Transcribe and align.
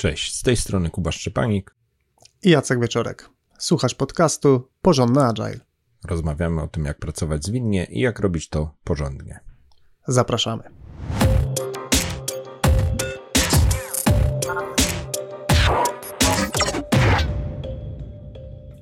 Cześć, 0.00 0.34
z 0.34 0.42
tej 0.42 0.56
strony 0.56 0.90
Kuba 0.90 1.12
Szczepanik 1.12 1.74
i 2.42 2.50
Jacek 2.50 2.80
Wieczorek. 2.80 3.30
Słuchasz 3.58 3.94
podcastu 3.94 4.68
Porządny 4.82 5.24
Agile. 5.24 5.60
Rozmawiamy 6.04 6.62
o 6.62 6.68
tym, 6.68 6.84
jak 6.84 6.98
pracować 6.98 7.44
zwinnie 7.44 7.84
i 7.84 8.00
jak 8.00 8.20
robić 8.20 8.48
to 8.48 8.74
porządnie. 8.84 9.40
Zapraszamy. 10.06 10.79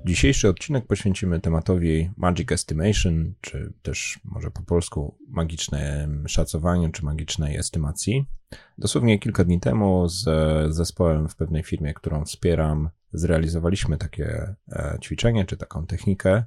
Dzisiejszy 0.08 0.48
odcinek 0.48 0.86
poświęcimy 0.86 1.40
tematowi 1.40 2.10
Magic 2.16 2.52
Estimation, 2.52 3.34
czy 3.40 3.72
też 3.82 4.20
może 4.24 4.50
po 4.50 4.62
polsku 4.62 5.18
magicznym 5.28 6.28
szacowaniu, 6.28 6.90
czy 6.90 7.04
magicznej 7.04 7.56
estymacji. 7.56 8.26
Dosłownie 8.78 9.18
kilka 9.18 9.44
dni 9.44 9.60
temu 9.60 10.08
z 10.08 10.24
zespołem 10.74 11.28
w 11.28 11.36
pewnej 11.36 11.62
firmie, 11.62 11.94
którą 11.94 12.24
wspieram, 12.24 12.90
zrealizowaliśmy 13.12 13.98
takie 13.98 14.54
e, 14.72 14.98
ćwiczenie, 15.02 15.44
czy 15.44 15.56
taką 15.56 15.86
technikę. 15.86 16.44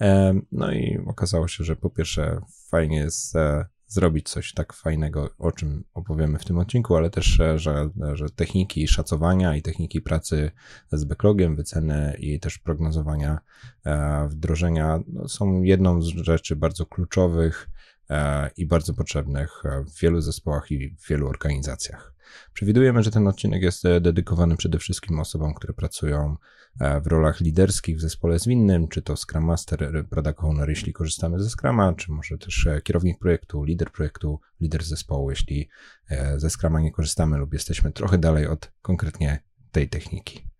E, 0.00 0.34
no 0.52 0.72
i 0.72 0.98
okazało 1.06 1.48
się, 1.48 1.64
że 1.64 1.76
po 1.76 1.90
pierwsze 1.90 2.40
fajnie 2.68 2.96
jest 2.96 3.36
e, 3.36 3.66
zrobić 3.92 4.28
coś 4.28 4.52
tak 4.52 4.72
fajnego, 4.72 5.30
o 5.38 5.52
czym 5.52 5.84
opowiemy 5.94 6.38
w 6.38 6.44
tym 6.44 6.58
odcinku, 6.58 6.96
ale 6.96 7.10
też, 7.10 7.24
że, 7.56 7.88
że 8.12 8.30
techniki 8.30 8.88
szacowania 8.88 9.56
i 9.56 9.62
techniki 9.62 10.00
pracy 10.00 10.50
z 10.92 11.04
backlogiem, 11.04 11.56
wyceny 11.56 12.16
i 12.18 12.40
też 12.40 12.58
prognozowania 12.58 13.38
e, 13.86 14.28
wdrożenia 14.28 15.00
no, 15.08 15.28
są 15.28 15.62
jedną 15.62 16.02
z 16.02 16.06
rzeczy 16.06 16.56
bardzo 16.56 16.86
kluczowych 16.86 17.68
e, 17.68 17.71
i 18.56 18.66
bardzo 18.66 18.94
potrzebnych 18.94 19.62
w 19.86 20.00
wielu 20.00 20.20
zespołach 20.20 20.70
i 20.70 20.96
w 20.96 21.08
wielu 21.08 21.28
organizacjach. 21.28 22.14
Przewidujemy, 22.52 23.02
że 23.02 23.10
ten 23.10 23.28
odcinek 23.28 23.62
jest 23.62 23.82
dedykowany 24.00 24.56
przede 24.56 24.78
wszystkim 24.78 25.20
osobom, 25.20 25.54
które 25.54 25.74
pracują 25.74 26.36
E, 26.80 27.00
w 27.00 27.06
rolach 27.06 27.40
liderskich 27.40 27.96
w 27.96 28.00
zespole 28.00 28.38
zwinnym, 28.38 28.88
czy 28.88 29.02
to 29.02 29.16
Scrum 29.16 29.44
Master, 29.44 30.06
Product 30.10 30.40
Owner, 30.40 30.68
jeśli 30.68 30.92
korzystamy 30.92 31.42
ze 31.42 31.50
Scruma, 31.50 31.92
czy 31.92 32.12
może 32.12 32.38
też 32.38 32.66
e, 32.66 32.80
kierownik 32.82 33.18
projektu, 33.18 33.64
lider 33.64 33.90
projektu, 33.90 34.40
lider 34.60 34.84
zespołu, 34.84 35.30
jeśli 35.30 35.68
e, 36.10 36.40
ze 36.40 36.50
Scruma 36.50 36.80
nie 36.80 36.92
korzystamy 36.92 37.38
lub 37.38 37.52
jesteśmy 37.52 37.92
trochę 37.92 38.18
dalej 38.18 38.46
od 38.46 38.72
konkretnie 38.82 39.42
tej 39.72 39.88
techniki. 39.88 40.51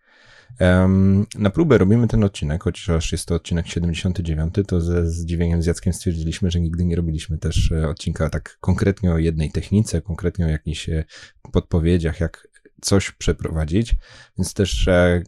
Na 1.38 1.50
próbę 1.50 1.78
robimy 1.78 2.08
ten 2.08 2.24
odcinek, 2.24 2.62
chociaż 2.62 3.12
jest 3.12 3.26
to 3.26 3.34
odcinek 3.34 3.66
79, 3.66 4.54
to 4.66 4.80
ze 4.80 5.10
zdziwieniem 5.10 5.62
z 5.62 5.66
Jackiem 5.66 5.92
stwierdziliśmy, 5.92 6.50
że 6.50 6.60
nigdy 6.60 6.84
nie 6.84 6.96
robiliśmy 6.96 7.38
też 7.38 7.72
odcinka 7.72 8.30
tak 8.30 8.58
konkretnie 8.60 9.12
o 9.12 9.18
jednej 9.18 9.50
technice, 9.50 10.02
konkretnie 10.02 10.46
o 10.46 10.48
jakichś 10.48 10.90
podpowiedziach, 11.52 12.20
jak 12.20 12.48
coś 12.82 13.10
przeprowadzić, 13.10 13.94
więc 14.38 14.54
też 14.54 14.88
e, 14.88 15.22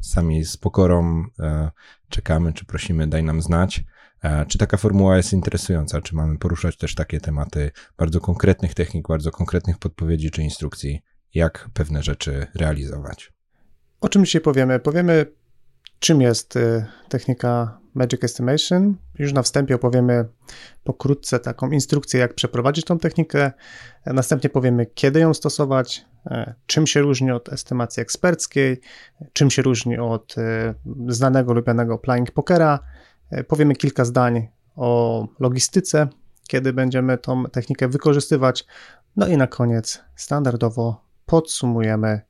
sami 0.00 0.44
z 0.44 0.56
pokorą 0.56 1.24
e, 1.38 1.70
czekamy, 2.08 2.52
czy 2.52 2.64
prosimy, 2.64 3.06
daj 3.06 3.24
nam 3.24 3.42
znać, 3.42 3.84
e, 4.22 4.46
czy 4.46 4.58
taka 4.58 4.76
formuła 4.76 5.16
jest 5.16 5.32
interesująca, 5.32 6.00
czy 6.02 6.14
mamy 6.14 6.38
poruszać 6.38 6.76
też 6.76 6.94
takie 6.94 7.20
tematy 7.20 7.70
bardzo 7.98 8.20
konkretnych 8.20 8.74
technik, 8.74 9.08
bardzo 9.08 9.30
konkretnych 9.30 9.78
podpowiedzi 9.78 10.30
czy 10.30 10.42
instrukcji, 10.42 11.02
jak 11.34 11.70
pewne 11.74 12.02
rzeczy 12.02 12.46
realizować. 12.54 13.32
O 14.00 14.08
czym 14.08 14.24
dzisiaj 14.24 14.40
powiemy? 14.40 14.78
Powiemy, 14.78 15.26
czym 15.98 16.20
jest 16.20 16.58
technika 17.08 17.80
Magic 17.94 18.24
Estimation. 18.24 18.96
Już 19.18 19.32
na 19.32 19.42
wstępie 19.42 19.74
opowiemy 19.74 20.28
pokrótce 20.84 21.38
taką 21.38 21.70
instrukcję, 21.70 22.20
jak 22.20 22.34
przeprowadzić 22.34 22.84
tą 22.84 22.98
technikę. 22.98 23.52
Następnie 24.06 24.50
powiemy, 24.50 24.86
kiedy 24.86 25.20
ją 25.20 25.34
stosować, 25.34 26.04
E, 26.26 26.54
czym 26.66 26.86
się 26.86 27.00
różni 27.00 27.30
od 27.30 27.52
estymacji 27.52 28.00
eksperckiej, 28.00 28.80
czym 29.32 29.50
się 29.50 29.62
różni 29.62 29.98
od 29.98 30.38
e, 30.38 30.74
znanego, 31.08 31.52
lubianego 31.52 31.98
playing 31.98 32.30
pokera. 32.30 32.78
E, 33.30 33.44
powiemy 33.44 33.76
kilka 33.76 34.04
zdań 34.04 34.48
o 34.76 35.28
logistyce, 35.38 36.08
kiedy 36.48 36.72
będziemy 36.72 37.18
tą 37.18 37.44
technikę 37.44 37.88
wykorzystywać. 37.88 38.66
No 39.16 39.26
i 39.26 39.36
na 39.36 39.46
koniec 39.46 40.00
standardowo 40.16 41.04
podsumujemy 41.30 42.20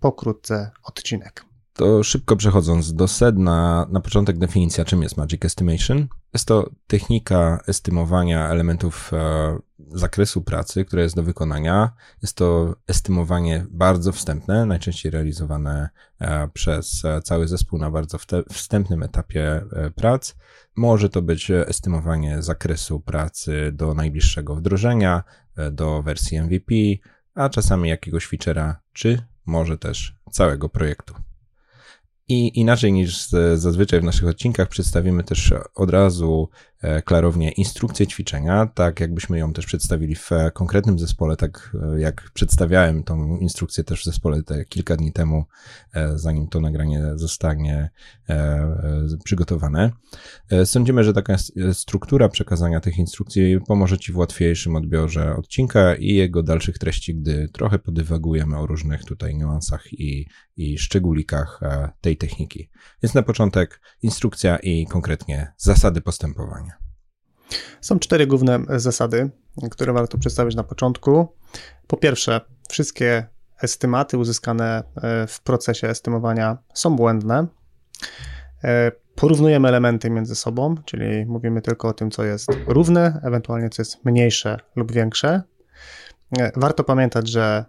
pokrótce 0.00 0.70
odcinek. 0.84 1.48
To 1.78 2.04
szybko 2.04 2.36
przechodząc 2.36 2.94
do 2.94 3.08
sedna, 3.08 3.86
na 3.90 4.00
początek 4.00 4.38
definicja, 4.38 4.84
czym 4.84 5.02
jest 5.02 5.16
Magic 5.16 5.44
Estimation. 5.44 6.08
Jest 6.34 6.48
to 6.48 6.70
technika 6.86 7.60
estymowania 7.66 8.48
elementów 8.48 9.10
e, 9.12 9.58
zakresu 9.88 10.42
pracy, 10.42 10.84
które 10.84 11.02
jest 11.02 11.16
do 11.16 11.22
wykonania. 11.22 11.92
Jest 12.22 12.36
to 12.36 12.76
estymowanie 12.86 13.66
bardzo 13.70 14.12
wstępne, 14.12 14.66
najczęściej 14.66 15.12
realizowane 15.12 15.88
e, 16.20 16.48
przez 16.48 17.04
e, 17.04 17.22
cały 17.22 17.48
zespół 17.48 17.78
na 17.78 17.90
bardzo 17.90 18.18
wstępnym 18.52 19.02
etapie 19.02 19.64
prac. 19.94 20.34
Może 20.76 21.08
to 21.08 21.22
być 21.22 21.50
estymowanie 21.50 22.42
zakresu 22.42 23.00
pracy 23.00 23.70
do 23.72 23.94
najbliższego 23.94 24.54
wdrożenia, 24.54 25.24
do 25.72 26.02
wersji 26.02 26.40
MVP, 26.42 26.74
a 27.38 27.48
czasami 27.48 27.88
jakiegoś 27.88 28.28
feature'a, 28.28 28.74
czy 28.92 29.22
może 29.46 29.78
też 29.78 30.14
całego 30.30 30.68
projektu. 30.68 31.14
I 32.28 32.60
inaczej 32.60 32.92
niż 32.92 33.28
zazwyczaj 33.54 34.00
w 34.00 34.04
naszych 34.04 34.28
odcinkach 34.28 34.68
przedstawimy 34.68 35.24
też 35.24 35.54
od 35.74 35.90
razu 35.90 36.48
klarownie 37.04 37.50
instrukcję 37.50 38.06
ćwiczenia, 38.06 38.66
tak 38.66 39.00
jakbyśmy 39.00 39.38
ją 39.38 39.52
też 39.52 39.66
przedstawili 39.66 40.14
w 40.14 40.32
e, 40.32 40.50
konkretnym 40.50 40.98
zespole, 40.98 41.36
tak 41.36 41.76
e, 41.94 42.00
jak 42.00 42.30
przedstawiałem 42.34 43.04
tą 43.04 43.36
instrukcję 43.36 43.84
też 43.84 44.00
w 44.00 44.04
zespole 44.04 44.42
te 44.42 44.64
kilka 44.64 44.96
dni 44.96 45.12
temu, 45.12 45.44
zanim 46.14 46.48
to 46.48 46.60
nagranie 46.60 47.02
zostanie 47.14 47.90
przygotowane. 49.24 49.90
Sądzimy, 50.64 51.04
że 51.04 51.12
taka 51.12 51.36
struktura 51.72 52.28
przekazania 52.28 52.80
tych 52.80 52.98
instrukcji 52.98 53.60
pomoże 53.66 53.98
Ci 53.98 54.12
w 54.12 54.16
łatwiejszym 54.16 54.76
odbiorze 54.76 55.36
odcinka 55.36 55.94
i 55.94 56.14
jego 56.14 56.42
dalszych 56.42 56.78
treści, 56.78 57.14
gdy 57.14 57.48
trochę 57.52 57.78
podywagujemy 57.78 58.58
o 58.58 58.66
różnych 58.66 59.04
tutaj 59.04 59.36
niuansach 59.36 59.92
i, 59.92 60.26
i 60.56 60.78
szczególikach 60.78 61.60
tej 62.00 62.16
techniki. 62.16 62.70
Więc 63.02 63.14
na 63.14 63.22
początek 63.22 63.80
instrukcja 64.02 64.56
i 64.56 64.86
konkretnie 64.86 65.52
zasady 65.56 66.00
postępowania. 66.00 66.67
Są 67.80 67.98
cztery 67.98 68.26
główne 68.26 68.58
zasady, 68.68 69.30
które 69.70 69.92
warto 69.92 70.18
przedstawić 70.18 70.54
na 70.56 70.64
początku. 70.64 71.28
Po 71.86 71.96
pierwsze, 71.96 72.40
wszystkie 72.68 73.26
estymaty 73.62 74.18
uzyskane 74.18 74.82
e, 74.96 75.26
w 75.26 75.40
procesie 75.40 75.88
estymowania 75.88 76.58
są 76.74 76.96
błędne. 76.96 77.46
E, 78.64 78.92
porównujemy 79.14 79.68
elementy 79.68 80.10
między 80.10 80.34
sobą, 80.34 80.74
czyli 80.84 81.26
mówimy 81.26 81.62
tylko 81.62 81.88
o 81.88 81.92
tym, 81.92 82.10
co 82.10 82.24
jest 82.24 82.50
równe, 82.66 83.20
ewentualnie 83.24 83.70
co 83.70 83.82
jest 83.82 84.04
mniejsze 84.04 84.58
lub 84.76 84.92
większe. 84.92 85.42
E, 86.38 86.52
warto 86.56 86.84
pamiętać, 86.84 87.28
że 87.28 87.64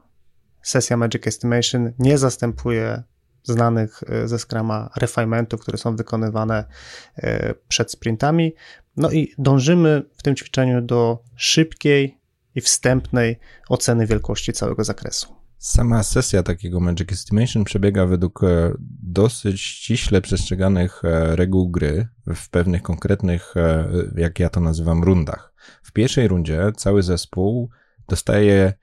sesja 0.62 0.98
Magic 0.98 1.28
Estimation 1.28 1.94
nie 2.00 2.18
zastępuje 2.18 3.04
znanych 3.44 4.02
ze 4.26 4.40
Scrama 4.40 4.90
refinementów, 4.96 5.62
które 5.62 5.78
są 5.78 5.96
wykonywane 5.96 6.66
przed 7.68 7.92
sprintami. 7.92 8.54
No 8.98 9.12
i 9.12 9.34
dążymy 9.38 10.04
w 10.18 10.24
tym 10.24 10.36
ćwiczeniu 10.36 10.82
do 10.82 11.24
szybkiej 11.36 12.20
i 12.56 12.62
wstępnej 12.62 13.40
oceny 13.70 14.08
wielkości 14.08 14.54
całego 14.54 14.84
zakresu. 14.84 15.40
Sama 15.58 16.04
sesja 16.04 16.44
takiego 16.44 16.80
Magic 16.80 17.12
Estimation 17.12 17.64
przebiega 17.64 18.06
według 18.06 18.44
e, 18.44 18.72
dosyć 19.04 19.62
ściśle 19.62 20.22
przestrzeganych 20.22 21.02
e, 21.06 21.36
reguł 21.36 21.70
gry 21.70 22.08
w 22.36 22.50
pewnych 22.50 22.82
konkretnych, 22.82 23.58
e, 23.58 23.88
jak 24.16 24.40
ja 24.40 24.50
to 24.50 24.60
nazywam, 24.60 25.04
rundach. 25.04 25.54
W 25.84 25.92
pierwszej 25.92 26.28
rundzie 26.28 26.72
cały 26.78 27.04
zespół 27.04 27.70
dostaje 28.08 28.74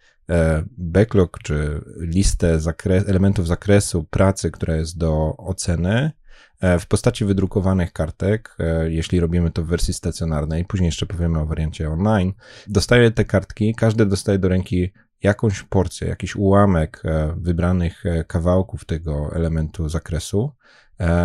backlog 0.79 1.39
czy 1.43 1.81
listę 1.97 2.61
zakres 2.61 3.09
elementów 3.09 3.47
zakresu 3.47 4.05
pracy, 4.05 4.51
która 4.51 4.77
jest 4.77 4.99
do 4.99 5.37
oceny 5.37 6.13
E, 6.61 6.79
w 6.79 6.87
postaci 6.87 7.25
wydrukowanych 7.25 7.93
kartek, 7.93 8.57
e, 8.59 8.91
jeśli 8.91 9.21
robimy 9.21 9.51
to 9.51 9.63
w 9.63 9.67
wersji 9.67 9.95
stacjonarnej, 9.95 10.65
później 10.65 10.87
jeszcze 10.87 11.07
powiemy 11.07 11.39
o 11.39 11.47
wariancie 11.47 11.91
online, 11.91 12.33
dostaję 12.67 13.11
te 13.11 13.25
kartki, 13.25 13.75
każdy 13.75 14.07
dostaje 14.07 14.39
do 14.39 14.49
ręki 14.49 14.93
jakąś 15.23 15.63
porcję, 15.63 16.09
jakiś 16.09 16.37
ułamek 16.37 17.03
e, 17.05 17.35
wybranych 17.37 18.05
kawałków 18.27 18.85
tego 18.85 19.31
elementu 19.35 19.89
zakresu 19.89 20.53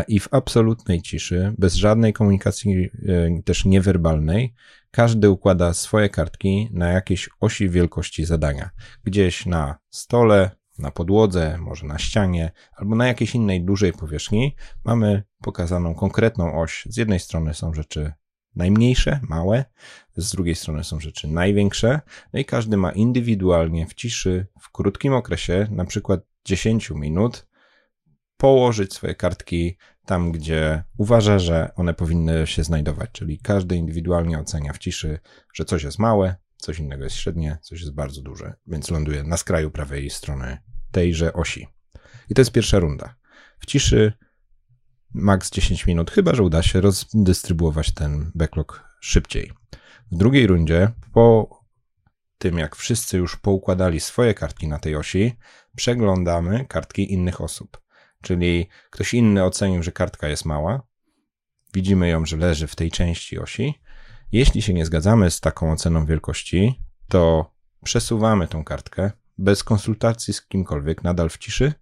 i 0.08 0.20
w 0.20 0.28
absolutnej 0.32 1.02
ciszy, 1.02 1.54
bez 1.58 1.74
żadnej 1.74 2.14
komunikacji 2.14 2.90
też 3.46 3.66
niewerbalnej, 3.66 4.54
każdy 4.92 5.30
układa 5.30 5.74
swoje 5.74 6.10
kartki 6.10 6.70
na 6.74 6.90
jakiejś 6.90 7.30
osi 7.40 7.70
wielkości 7.70 8.26
zadania. 8.26 8.70
Gdzieś 9.04 9.46
na 9.46 9.76
stole, 9.90 10.52
na 10.80 10.92
podłodze, 10.92 11.58
może 11.58 11.88
na 11.88 12.00
ścianie, 12.00 12.52
albo 12.76 12.96
na 12.96 13.08
jakiejś 13.08 13.36
innej 13.36 13.64
dużej 13.66 13.94
powierzchni, 13.94 14.56
mamy 14.86 15.24
pokazaną 15.42 15.96
konkretną 15.96 16.62
oś. 16.62 16.88
Z 16.90 16.98
jednej 16.98 17.20
strony 17.20 17.54
są 17.54 17.74
rzeczy 17.74 18.14
najmniejsze, 18.56 19.20
małe, 19.30 19.66
z 20.16 20.32
drugiej 20.32 20.56
strony 20.56 20.84
są 20.84 21.00
rzeczy 21.00 21.28
największe, 21.28 22.02
no 22.34 22.40
i 22.40 22.46
każdy 22.46 22.78
ma 22.78 22.92
indywidualnie 22.92 23.88
w 23.88 23.94
ciszy, 23.94 24.48
w 24.62 24.72
krótkim 24.72 25.14
okresie, 25.14 25.68
na 25.72 25.86
przykład 25.86 26.22
10 26.46 26.90
minut 26.90 27.48
położyć 28.42 28.94
swoje 28.94 29.16
kartki 29.16 29.78
tam, 30.06 30.32
gdzie 30.32 30.84
uważa, 30.98 31.40
że 31.40 31.72
one 31.76 31.94
powinny 31.94 32.48
się 32.48 32.64
znajdować. 32.64 33.10
Czyli 33.12 33.40
każdy 33.40 33.76
indywidualnie 33.76 34.40
ocenia 34.40 34.74
w 34.74 34.78
ciszy, 34.78 35.20
że 35.54 35.66
coś 35.66 35.84
jest 35.84 36.00
małe, 36.00 36.36
coś 36.58 36.80
innego 36.80 37.04
jest 37.04 37.16
średnie, 37.16 37.58
coś 37.62 37.80
jest 37.82 37.94
bardzo 37.94 38.22
duże, 38.22 38.54
więc 38.68 38.92
ląduje 38.92 39.24
na 39.24 39.38
skraju 39.38 39.72
prawej 39.72 40.10
strony 40.10 40.58
tejże 40.92 41.34
osi. 41.34 41.68
I 42.30 42.34
to 42.34 42.42
jest 42.42 42.52
pierwsza 42.52 42.80
runda. 42.80 43.16
W 43.60 43.66
ciszy 43.66 44.14
maks 45.14 45.52
10 45.52 45.86
minut, 45.86 46.12
chyba 46.12 46.36
że 46.36 46.44
uda 46.44 46.64
się 46.64 46.82
rozdystrybuować 46.82 47.94
ten 47.94 48.32
backlog 48.36 48.84
szybciej. 49.02 49.52
W 50.12 50.18
drugiej 50.18 50.48
rundzie, 50.48 50.92
po 51.14 51.50
tym 52.38 52.58
jak 52.58 52.76
wszyscy 52.76 53.18
już 53.18 53.38
poukładali 53.38 54.00
swoje 54.00 54.34
kartki 54.34 54.68
na 54.68 54.80
tej 54.80 54.96
osi, 54.96 55.38
przeglądamy 55.76 56.66
kartki 56.66 57.14
innych 57.14 57.42
osób. 57.42 57.82
Czyli 58.22 58.68
ktoś 58.90 59.14
inny 59.14 59.44
ocenił, 59.44 59.84
że 59.84 59.92
kartka 59.92 60.28
jest 60.28 60.46
mała, 60.46 60.82
widzimy 61.74 62.10
ją, 62.10 62.26
że 62.26 62.38
leży 62.38 62.68
w 62.68 62.76
tej 62.76 62.92
części 62.92 63.40
osi. 63.40 63.82
Jeśli 64.32 64.62
się 64.62 64.74
nie 64.74 64.86
zgadzamy 64.86 65.32
z 65.32 65.40
taką 65.40 65.72
oceną 65.72 66.06
wielkości, 66.06 66.80
to 67.08 67.52
przesuwamy 67.84 68.48
tą 68.48 68.64
kartkę 68.64 69.12
bez 69.38 69.64
konsultacji 69.64 70.34
z 70.34 70.42
kimkolwiek, 70.42 71.04
nadal 71.04 71.30
w 71.30 71.38
ciszy 71.38 71.74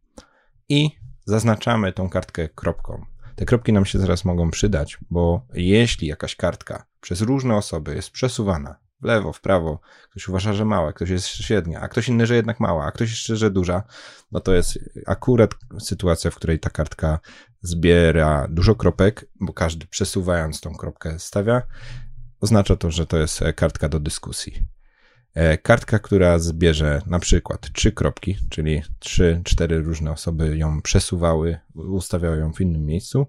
i 0.70 0.90
zaznaczamy 1.26 1.94
tą 1.94 2.10
kartkę 2.10 2.50
kropką. 2.50 3.06
Te 3.36 3.46
kropki 3.46 3.74
nam 3.74 3.86
się 3.86 4.00
zaraz 4.00 4.26
mogą 4.26 4.52
przydać, 4.52 4.98
bo 5.10 5.48
jeśli 5.54 6.08
jakaś 6.08 6.36
kartka 6.36 6.86
przez 7.02 7.22
różne 7.22 7.56
osoby 7.56 7.96
jest 7.96 8.12
przesuwana 8.12 8.89
w 9.02 9.06
lewo, 9.06 9.34
w 9.34 9.42
prawo, 9.42 9.80
ktoś 10.12 10.28
uważa, 10.28 10.54
że 10.54 10.66
mała, 10.66 10.94
ktoś 10.94 11.10
jest 11.10 11.28
średnia, 11.28 11.82
a 11.82 11.88
ktoś 11.88 12.10
inny, 12.10 12.28
że 12.28 12.36
jednak 12.36 12.60
mała, 12.60 12.86
a 12.86 12.92
ktoś 12.92 13.10
jeszcze, 13.10 13.36
że 13.36 13.52
duża, 13.52 13.84
no 14.32 14.40
to 14.40 14.54
jest 14.54 14.80
akurat 15.08 15.56
sytuacja, 15.80 16.32
w 16.32 16.36
której 16.36 16.60
ta 16.60 16.70
kartka 16.70 17.20
zbiera 17.62 18.48
dużo 18.50 18.76
kropek, 18.76 19.26
bo 19.42 19.54
każdy 19.54 19.88
przesuwając 19.88 20.62
tą 20.62 20.76
kropkę 20.76 21.20
stawia, 21.20 21.62
oznacza 22.40 22.76
to, 22.76 22.92
że 22.92 23.06
to 23.06 23.18
jest 23.18 23.40
kartka 23.56 23.90
do 23.90 24.00
dyskusji. 24.00 24.64
E, 25.34 25.58
kartka, 25.58 26.00
która 26.00 26.40
zbierze 26.40 27.02
na 27.06 27.20
przykład 27.20 27.74
trzy 27.74 27.92
kropki, 27.92 28.38
czyli 28.50 28.82
trzy, 29.00 29.42
cztery 29.44 29.82
różne 29.82 30.12
osoby 30.12 30.58
ją 30.58 30.82
przesuwały, 30.82 31.60
ustawiały 31.76 32.38
ją 32.38 32.54
w 32.54 32.62
innym 32.62 32.86
miejscu. 32.86 33.28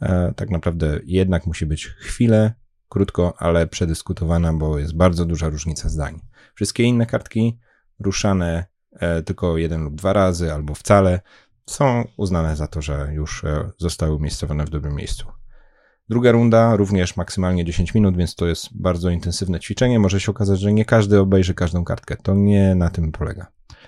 E, 0.00 0.32
tak 0.36 0.50
naprawdę 0.50 1.00
jednak 1.04 1.46
musi 1.46 1.66
być 1.66 1.86
chwilę, 1.86 2.54
krótko, 2.92 3.34
ale 3.38 3.66
przedyskutowana, 3.66 4.52
bo 4.52 4.78
jest 4.78 4.96
bardzo 4.96 5.24
duża 5.24 5.48
różnica 5.48 5.88
zdań. 5.88 6.20
Wszystkie 6.54 6.82
inne 6.82 7.06
kartki 7.06 7.58
ruszane 8.00 8.64
e, 8.92 9.22
tylko 9.22 9.58
jeden 9.58 9.84
lub 9.84 9.94
dwa 9.94 10.12
razy 10.12 10.52
albo 10.52 10.74
wcale 10.74 11.20
są 11.66 12.04
uznane 12.16 12.56
za 12.56 12.66
to, 12.66 12.82
że 12.82 13.08
już 13.12 13.44
zostały 13.78 14.14
umiejscowione 14.14 14.64
w 14.64 14.70
dobrym 14.70 14.94
miejscu. 14.94 15.26
Druga 16.08 16.32
runda 16.32 16.76
również 16.76 17.16
maksymalnie 17.16 17.64
10 17.64 17.94
minut, 17.94 18.16
więc 18.16 18.34
to 18.34 18.46
jest 18.46 18.68
bardzo 18.76 19.10
intensywne 19.10 19.60
ćwiczenie. 19.60 19.98
Może 19.98 20.20
się 20.20 20.30
okazać, 20.30 20.60
że 20.60 20.72
nie 20.72 20.84
każdy 20.84 21.20
obejrzy 21.20 21.54
każdą 21.54 21.84
kartkę. 21.84 22.16
To 22.16 22.34
nie 22.34 22.74
na 22.74 22.90
tym 22.90 23.12
polega. 23.12 23.46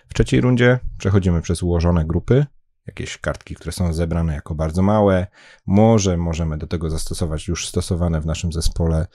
W 0.08 0.14
trzeciej 0.14 0.40
rundzie 0.40 0.78
przechodzimy 0.98 1.42
przez 1.42 1.62
ułożone 1.62 2.04
grupy, 2.04 2.46
jakieś 2.86 3.18
kartki, 3.18 3.54
które 3.54 3.72
są 3.72 3.92
zebrane 3.92 4.34
jako 4.34 4.54
bardzo 4.54 4.82
małe. 4.82 5.26
Może 5.66 6.16
możemy 6.16 6.58
do 6.58 6.66
tego 6.66 6.90
zastosować 6.90 7.48
już 7.48 7.68
stosowane 7.68 8.20
w 8.20 8.26
naszym 8.26 8.52
zespole 8.52 9.06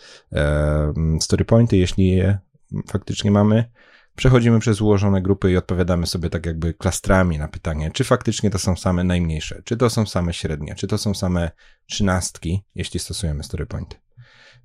storypointy, 1.19 1.77
jeśli 1.77 2.07
je 2.07 2.39
faktycznie 2.87 3.31
mamy 3.31 3.71
przechodzimy 4.15 4.59
przez 4.59 4.81
ułożone 4.81 5.21
grupy 5.21 5.51
i 5.51 5.57
odpowiadamy 5.57 6.07
sobie 6.07 6.29
tak 6.29 6.45
jakby 6.45 6.73
klastrami 6.73 7.37
na 7.37 7.47
pytanie, 7.47 7.91
czy 7.91 8.03
faktycznie 8.03 8.49
to 8.49 8.59
są 8.59 8.75
same 8.75 9.03
najmniejsze, 9.03 9.61
czy 9.63 9.77
to 9.77 9.89
są 9.89 10.05
same 10.05 10.33
średnie, 10.33 10.75
czy 10.75 10.87
to 10.87 10.97
są 10.97 11.13
same 11.13 11.51
trzynastki, 11.85 12.63
jeśli 12.75 12.99
stosujemy 12.99 13.43
storypointy. 13.43 13.95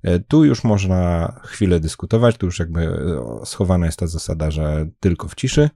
E, 0.05 0.19
tu 0.19 0.45
już 0.45 0.63
można 0.63 1.33
chwilę 1.43 1.79
dyskutować, 1.79 2.37
tu 2.37 2.45
już 2.45 2.59
jakby 2.59 2.81
e, 2.81 3.45
schowana 3.45 3.85
jest 3.85 3.99
ta 3.99 4.07
zasada, 4.07 4.51
że 4.51 4.87
tylko 4.99 5.27
w 5.27 5.35
ciszy. 5.35 5.69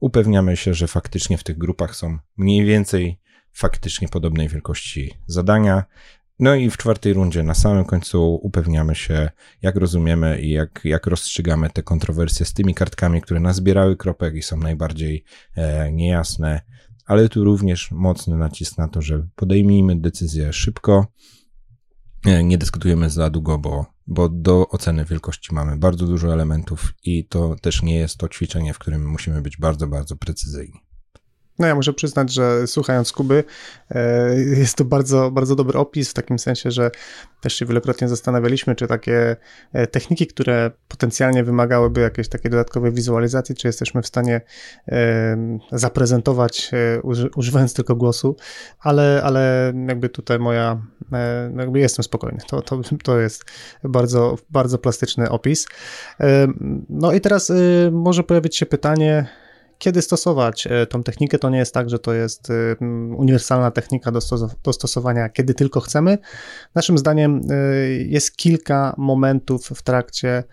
Upewniamy 0.00 0.56
się, 0.56 0.74
że 0.74 0.86
faktycznie 0.86 1.38
w 1.38 1.44
tych 1.44 1.58
grupach 1.58 1.96
są 1.96 2.18
mniej 2.36 2.64
więcej 2.64 3.20
faktycznie 3.52 4.08
podobnej 4.08 4.48
wielkości 4.48 5.14
zadania. 5.26 5.84
No 6.38 6.54
i 6.54 6.70
w 6.70 6.76
czwartej 6.76 7.12
rundzie 7.12 7.42
na 7.42 7.54
samym 7.54 7.84
końcu 7.84 8.34
upewniamy 8.34 8.94
się, 8.94 9.30
jak 9.62 9.76
rozumiemy 9.76 10.40
i 10.40 10.50
jak, 10.50 10.80
jak 10.84 11.06
rozstrzygamy 11.06 11.70
te 11.70 11.82
kontrowersje 11.82 12.46
z 12.46 12.54
tymi 12.54 12.74
kartkami, 12.74 13.22
które 13.22 13.40
nazbierały 13.40 13.96
kropek 13.96 14.34
i 14.34 14.42
są 14.42 14.56
najbardziej 14.56 15.24
e, 15.56 15.92
niejasne, 15.92 16.60
ale 17.06 17.28
tu 17.28 17.44
również 17.44 17.90
mocny 17.90 18.36
nacisk 18.36 18.78
na 18.78 18.88
to, 18.88 19.02
że 19.02 19.26
podejmijmy 19.34 20.00
decyzję 20.00 20.52
szybko, 20.52 21.06
nie 22.24 22.58
dyskutujemy 22.58 23.10
za 23.10 23.30
długo, 23.30 23.58
bo, 23.58 23.86
bo 24.06 24.28
do 24.28 24.68
oceny 24.68 25.04
wielkości 25.04 25.54
mamy 25.54 25.76
bardzo 25.76 26.06
dużo 26.06 26.32
elementów 26.32 26.94
i 27.04 27.24
to 27.24 27.56
też 27.62 27.82
nie 27.82 27.96
jest 27.96 28.16
to 28.16 28.28
ćwiczenie, 28.28 28.74
w 28.74 28.78
którym 28.78 29.10
musimy 29.10 29.42
być 29.42 29.56
bardzo, 29.56 29.86
bardzo 29.86 30.16
precyzyjni. 30.16 30.87
No 31.58 31.66
ja 31.66 31.74
muszę 31.74 31.92
przyznać, 31.92 32.32
że 32.32 32.66
słuchając 32.66 33.12
Kuby, 33.12 33.44
e, 33.90 34.34
jest 34.40 34.76
to 34.76 34.84
bardzo, 34.84 35.30
bardzo 35.30 35.56
dobry 35.56 35.78
opis, 35.78 36.10
w 36.10 36.14
takim 36.14 36.38
sensie, 36.38 36.70
że 36.70 36.90
też 37.40 37.54
się 37.54 37.66
wielokrotnie 37.66 38.08
zastanawialiśmy, 38.08 38.74
czy 38.74 38.86
takie 38.86 39.36
e, 39.72 39.86
techniki, 39.86 40.26
które 40.26 40.70
potencjalnie 40.88 41.44
wymagałyby 41.44 42.00
jakiejś 42.00 42.28
takiej 42.28 42.50
dodatkowej 42.50 42.92
wizualizacji, 42.92 43.54
czy 43.54 43.68
jesteśmy 43.68 44.02
w 44.02 44.06
stanie 44.06 44.40
e, 44.88 45.58
zaprezentować 45.72 46.70
używając 47.36 47.74
tylko 47.74 47.96
głosu, 47.96 48.36
ale, 48.80 49.22
ale 49.24 49.72
jakby 49.88 50.08
tutaj 50.08 50.38
moja, 50.38 50.82
no 51.50 51.62
jakby 51.62 51.78
jestem 51.78 52.02
spokojny. 52.02 52.38
To, 52.48 52.62
to, 52.62 52.80
to 53.02 53.18
jest 53.18 53.44
bardzo, 53.84 54.38
bardzo 54.50 54.78
plastyczny 54.78 55.30
opis. 55.30 55.66
No 56.88 57.12
i 57.12 57.20
teraz 57.20 57.52
może 57.92 58.22
pojawić 58.22 58.56
się 58.56 58.66
pytanie, 58.66 59.26
kiedy 59.78 60.02
stosować 60.02 60.66
e, 60.66 60.86
tą 60.86 61.02
technikę. 61.02 61.38
To 61.38 61.50
nie 61.50 61.58
jest 61.58 61.74
tak, 61.74 61.90
że 61.90 61.98
to 61.98 62.12
jest 62.12 62.50
e, 62.50 62.54
uniwersalna 63.16 63.70
technika 63.70 64.12
do, 64.62 64.72
stosowania, 64.72 65.28
kiedy 65.28 65.54
tylko 65.54 65.80
chcemy. 65.80 66.18
Naszym 66.74 66.98
zdaniem 66.98 67.40
e, 67.50 67.54
jest 67.90 68.36
kilka 68.36 68.94
momentów 68.96 69.66
w 69.66 69.82
trakcie 69.82 70.44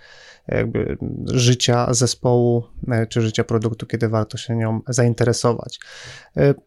jakby 0.48 0.98
życia 1.26 1.94
zespołu 1.94 2.64
czy 3.10 3.22
życia 3.22 3.44
produktu, 3.44 3.86
kiedy 3.86 4.10
warto 4.10 4.38
się 4.38 4.56
nią 4.56 4.82
zainteresować. 4.88 5.80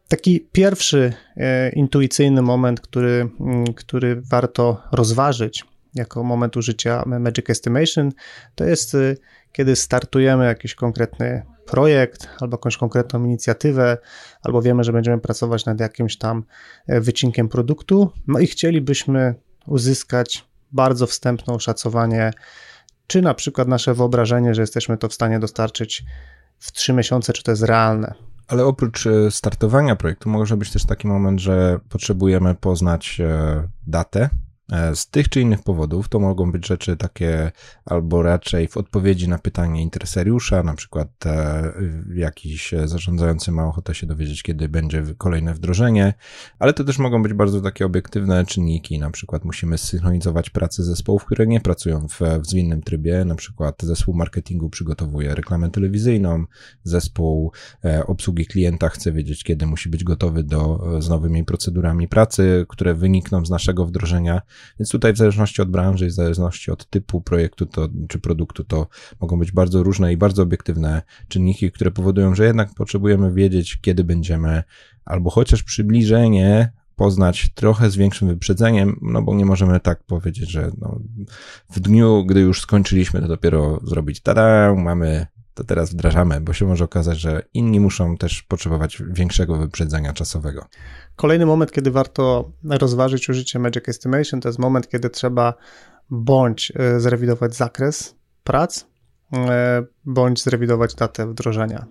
Taki 0.09 0.49
pierwszy 0.53 1.13
intuicyjny 1.73 2.43
moment, 2.43 2.81
który, 2.81 3.31
który 3.77 4.23
warto 4.31 4.83
rozważyć 4.93 5.65
jako 5.95 6.25
moment 6.25 6.57
użycia 6.57 7.03
Magic 7.07 7.51
Estimation, 7.51 8.13
to 8.55 8.65
jest 8.65 8.97
kiedy 9.53 9.77
startujemy 9.77 10.45
jakiś 10.45 10.75
konkretny 10.75 11.43
projekt 11.67 12.29
albo 12.41 12.55
jakąś 12.55 12.77
konkretną 12.77 13.25
inicjatywę, 13.25 13.99
albo 14.43 14.63
wiemy, 14.63 14.85
że 14.85 14.93
będziemy 14.93 15.19
pracować 15.19 15.67
nad 15.67 15.81
jakimś 15.81 16.19
tam 16.19 16.45
e, 16.87 17.01
wycinkiem 17.01 17.49
produktu, 17.49 18.13
no 18.27 18.39
i 18.39 18.47
chcielibyśmy 18.47 19.35
uzyskać 19.67 20.49
bardzo 20.73 21.07
wstępne 21.07 21.55
oszacowanie, 21.55 22.31
czy 23.07 23.23
na 23.23 23.35
przykład 23.35 23.69
nasze 23.69 23.95
wyobrażenie, 23.95 24.55
że 24.55 24.61
jesteśmy 24.63 24.99
to 24.99 25.09
w 25.09 25.15
stanie 25.15 25.39
dostarczyć 25.39 26.05
w 26.59 26.73
3 26.73 26.93
miesiące, 26.93 27.33
czy 27.33 27.43
to 27.43 27.51
jest 27.51 27.63
realne. 27.63 28.15
Ale 28.49 28.65
oprócz 28.65 29.07
e, 29.07 29.31
startowania 29.31 29.97
projektu 29.97 30.31
może 30.31 30.57
być 30.57 30.73
też 30.73 30.85
taki 30.85 31.09
moment, 31.09 31.41
że 31.41 31.79
potrzebujemy 31.89 32.55
poznać 32.55 33.21
e, 33.21 33.69
datę 33.87 34.31
z 34.95 35.11
tych 35.11 35.29
czy 35.29 35.41
innych 35.41 35.63
powodów 35.63 36.09
to 36.09 36.19
mogą 36.19 36.53
być 36.53 36.67
rzeczy 36.67 36.97
takie 36.97 37.53
albo 37.85 38.23
raczej 38.23 38.69
w 38.69 38.77
odpowiedzi 38.77 39.29
na 39.29 39.39
pytanie 39.39 39.83
interesariusza, 39.83 40.63
na 40.63 40.75
przykład 40.75 41.27
e, 41.27 41.73
jakiś 42.15 42.75
zarządzający 42.85 43.53
ma 43.53 43.65
ochotę 43.65 43.95
się 43.95 44.07
dowiedzieć, 44.07 44.43
kiedy 44.43 44.69
będzie 44.69 45.05
kolejne 45.19 45.55
wdrożenie, 45.55 46.15
ale 46.59 46.73
to 46.73 46.85
też 46.85 46.99
mogą 46.99 47.23
być 47.23 47.33
bardzo 47.33 47.61
takie 47.61 47.87
obiektywne 47.87 48.47
czynniki, 48.47 48.99
na 48.99 49.11
przykład 49.11 49.45
musimy 49.45 49.79
synchronizować 49.79 50.51
pracę 50.51 50.83
zespołów, 50.83 51.25
które 51.25 51.47
nie 51.47 51.61
pracują 51.61 52.09
w, 52.09 52.21
w 52.41 52.47
zwinnym 52.47 52.83
trybie, 52.83 53.25
na 53.25 53.35
przykład 53.35 53.83
zespół 53.83 54.15
marketingu 54.15 54.71
przygotowuje 54.71 55.35
reklamę 55.35 55.71
telewizyjną, 55.71 56.45
zespół 56.85 57.53
e, 57.85 58.07
obsługi 58.07 58.47
klienta 58.47 58.89
chce 58.89 59.13
wiedzieć, 59.13 59.45
kiedy 59.45 59.67
musi 59.67 59.89
być 59.89 60.05
gotowy 60.05 60.43
do, 60.43 60.85
z 61.03 61.09
nowymi 61.09 61.45
procedurami 61.45 62.09
pracy, 62.09 62.67
które 62.69 62.95
wynikną 62.95 63.47
z 63.47 63.51
naszego 63.51 63.87
wdrożenia, 63.87 64.43
więc 64.81 64.91
tutaj 64.91 65.13
w 65.13 65.17
zależności 65.17 65.63
od 65.63 65.71
branży 65.71 66.07
w 66.07 66.13
zależności 66.13 66.71
od 66.71 66.91
typu 66.91 67.21
projektu 67.21 67.67
to, 67.67 67.89
czy 68.09 68.19
produktu, 68.19 68.65
to 68.65 68.87
mogą 69.21 69.39
być 69.39 69.53
bardzo 69.53 69.83
różne 69.83 70.13
i 70.13 70.17
bardzo 70.17 70.43
obiektywne 70.43 71.03
czynniki, 71.29 71.73
które 71.73 71.91
powodują, 71.91 72.35
że 72.35 72.45
jednak 72.45 72.75
potrzebujemy 72.75 73.33
wiedzieć, 73.33 73.79
kiedy 73.81 74.05
będziemy 74.05 74.63
albo 75.05 75.31
chociaż 75.31 75.63
przybliżenie 75.63 76.73
poznać 76.97 77.51
trochę 77.55 77.91
z 77.91 77.97
większym 77.97 78.29
wyprzedzeniem, 78.29 78.99
no 79.03 79.23
bo 79.23 79.35
nie 79.35 79.47
możemy 79.47 79.81
tak 79.81 80.03
powiedzieć, 80.03 80.51
że 80.51 80.71
no, 80.79 81.01
w 81.71 81.81
dniu, 81.81 82.25
gdy 82.25 82.41
już 82.41 82.61
skończyliśmy, 82.61 83.21
to 83.21 83.29
dopiero 83.29 83.81
zrobić 83.85 84.21
tada, 84.21 84.75
mamy 84.75 85.27
to 85.59 85.65
teraz 85.65 85.91
wdrażamy, 85.91 86.41
bo 86.41 86.53
się 86.53 86.67
może 86.67 86.85
okazać, 86.85 87.19
że 87.19 87.43
inni 87.55 87.81
muszą 87.81 88.17
też 88.17 88.43
potrzebować 88.43 89.03
większego 89.11 89.57
wyprzedzenia 89.57 90.13
czasowego. 90.13 90.67
Kolejny 91.17 91.47
moment, 91.47 91.73
kiedy 91.73 91.91
warto 91.91 92.53
rozważyć 92.65 93.29
użycie 93.29 93.59
Magic 93.59 93.89
Estimation, 93.89 94.41
to 94.41 94.49
jest 94.49 94.59
moment, 94.59 94.89
kiedy 94.89 95.11
trzeba 95.11 95.55
bądź 96.11 96.73
e, 96.77 97.01
zrewidować 97.01 97.57
zakres 97.57 98.15
prac, 98.45 98.87
e, 99.33 99.83
bądź 100.05 100.43
zrewidować 100.43 100.95
datę 100.95 101.27
wdrożenia. 101.27 101.87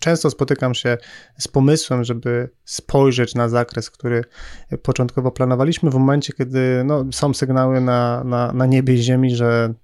Często 0.00 0.30
spotykam 0.30 0.74
się 0.74 0.98
z 1.38 1.48
pomysłem, 1.48 2.04
żeby 2.04 2.50
spojrzeć 2.64 3.34
na 3.34 3.48
zakres, 3.48 3.90
który 3.90 4.24
początkowo 4.82 5.30
planowaliśmy, 5.30 5.90
w 5.90 5.94
momencie, 5.94 6.32
kiedy 6.32 6.82
no, 6.84 7.04
są 7.12 7.34
sygnały 7.34 7.80
na, 7.80 8.24
na, 8.24 8.52
na 8.52 8.66
niebie 8.66 8.94
i 8.94 8.98
ziemi, 8.98 9.36
że 9.36 9.74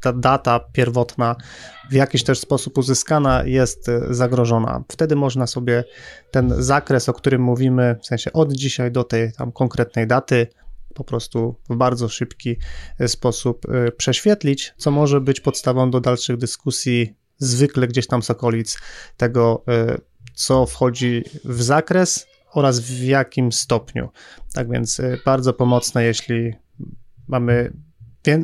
ta 0.00 0.12
data 0.12 0.60
pierwotna 0.72 1.36
w 1.90 1.92
jakiś 1.92 2.24
też 2.24 2.38
sposób 2.38 2.78
uzyskana 2.78 3.44
jest 3.44 3.86
zagrożona. 4.10 4.84
Wtedy 4.88 5.16
można 5.16 5.46
sobie 5.46 5.84
ten 6.30 6.62
zakres, 6.62 7.08
o 7.08 7.12
którym 7.12 7.42
mówimy, 7.42 7.96
w 8.02 8.06
sensie 8.06 8.32
od 8.32 8.52
dzisiaj 8.52 8.92
do 8.92 9.04
tej 9.04 9.32
tam 9.32 9.52
konkretnej 9.52 10.06
daty, 10.06 10.46
po 10.94 11.04
prostu 11.04 11.56
w 11.70 11.76
bardzo 11.76 12.08
szybki 12.08 12.56
sposób 13.06 13.64
y, 13.68 13.92
prześwietlić, 13.92 14.74
co 14.76 14.90
może 14.90 15.20
być 15.20 15.40
podstawą 15.40 15.90
do 15.90 16.00
dalszych 16.00 16.36
dyskusji 16.36 17.14
zwykle 17.38 17.88
gdzieś 17.88 18.06
tam 18.06 18.22
z 18.22 18.30
okolic 18.30 18.78
tego, 19.16 19.64
e, 19.68 19.98
co 20.34 20.66
wchodzi 20.66 21.24
w 21.44 21.62
zakres 21.62 22.26
oraz 22.52 22.80
w 22.80 23.02
jakim 23.04 23.52
stopniu. 23.52 24.08
Tak 24.54 24.70
więc 24.70 25.00
e, 25.00 25.18
bardzo 25.24 25.52
pomocne, 25.52 26.04
jeśli 26.04 26.54
mamy 27.28 27.72
e, 28.26 28.38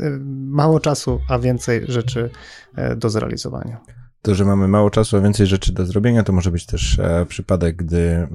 mało 0.49 0.81
czasu, 0.81 1.21
a 1.29 1.39
więcej 1.39 1.85
rzeczy 1.89 2.31
do 2.97 3.11
zrealizowania 3.11 3.81
to, 4.25 4.35
że 4.35 4.45
mamy 4.45 4.69
mało 4.69 4.91
czasu, 4.91 5.17
a 5.17 5.21
więcej 5.21 5.47
rzeczy 5.47 5.73
do 5.73 5.87
zrobienia, 5.87 6.23
to 6.23 6.33
może 6.33 6.51
być 6.51 6.67
też 6.67 6.99
e, 6.99 7.27
przypadek, 7.29 7.77
gdy 7.77 7.99
e, 7.99 8.29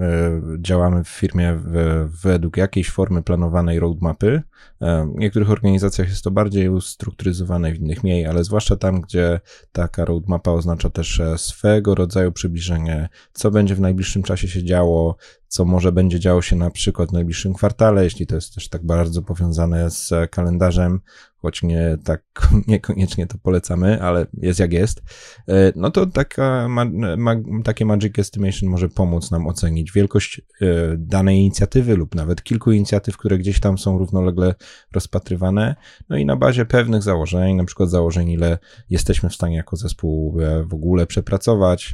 działamy 0.59 1.03
w 1.03 1.09
firmie 1.09 1.59
w, 1.65 2.07
według 2.23 2.57
jakiejś 2.57 2.89
formy 2.89 3.23
planowanej 3.23 3.79
roadmapy. 3.79 4.41
E, 4.81 5.11
w 5.15 5.19
niektórych 5.19 5.51
organizacjach 5.51 6.09
jest 6.09 6.23
to 6.23 6.31
bardziej 6.31 6.69
ustrukturyzowane, 6.69 7.71
w 7.71 7.75
innych 7.75 8.03
mniej, 8.03 8.25
ale 8.25 8.43
zwłaszcza 8.43 8.75
tam, 8.75 9.01
gdzie 9.01 9.39
taka 9.71 10.05
roadmapa 10.05 10.51
oznacza 10.51 10.89
też 10.89 11.21
swego 11.37 11.95
rodzaju 11.95 12.31
przybliżenie, 12.31 13.09
co 13.33 13.51
będzie 13.51 13.75
w 13.75 13.81
najbliższym 13.81 14.23
czasie 14.23 14.47
się 14.47 14.63
działo, 14.63 15.15
co 15.47 15.65
może 15.65 15.91
będzie 15.91 16.19
działo 16.19 16.41
się 16.41 16.55
na 16.55 16.69
przykład 16.69 17.09
w 17.09 17.13
najbliższym 17.13 17.53
kwartale, 17.53 18.03
jeśli 18.03 18.27
to 18.27 18.35
jest 18.35 18.55
też 18.55 18.69
tak 18.69 18.85
bardzo 18.85 19.21
powiązane 19.21 19.89
z 19.89 20.13
kalendarzem, 20.31 20.99
choć 21.41 21.63
nie 21.63 21.97
tak, 22.03 22.23
niekoniecznie 22.67 23.27
to 23.27 23.37
polecamy, 23.37 24.01
ale 24.01 24.27
jest 24.33 24.59
jak 24.59 24.73
jest, 24.73 25.01
e, 25.47 25.73
no 25.75 25.91
to 25.91 26.05
taka, 26.05 26.67
ma, 26.67 26.85
ma, 27.17 27.35
takie 27.63 27.85
Magic 27.85 28.19
Estimation 28.19 28.69
może 28.69 28.89
pomóc 28.89 29.31
nam 29.31 29.47
ocenić 29.47 29.91
wielkość 29.91 30.41
e, 30.61 30.65
danej 30.97 31.37
inicjatywy 31.37 31.95
lub 31.95 32.15
nawet 32.15 32.43
kilku 32.43 32.71
inicjatyw, 32.71 33.17
które 33.17 33.37
gdzieś 33.37 33.59
tam 33.59 33.77
są 33.77 33.97
równolegle 33.97 34.55
rozpatrywane, 34.91 35.75
no 36.09 36.17
i 36.17 36.25
na 36.25 36.35
bazie 36.35 36.65
pewnych 36.65 37.03
założeń, 37.03 37.55
na 37.55 37.65
przykład 37.65 37.89
założeń, 37.89 38.29
ile 38.29 38.57
jesteśmy 38.89 39.29
w 39.29 39.35
stanie 39.35 39.55
jako 39.55 39.75
zespół 39.75 40.41
e, 40.41 40.63
w 40.63 40.73
ogóle 40.73 41.07
przepracować, 41.07 41.93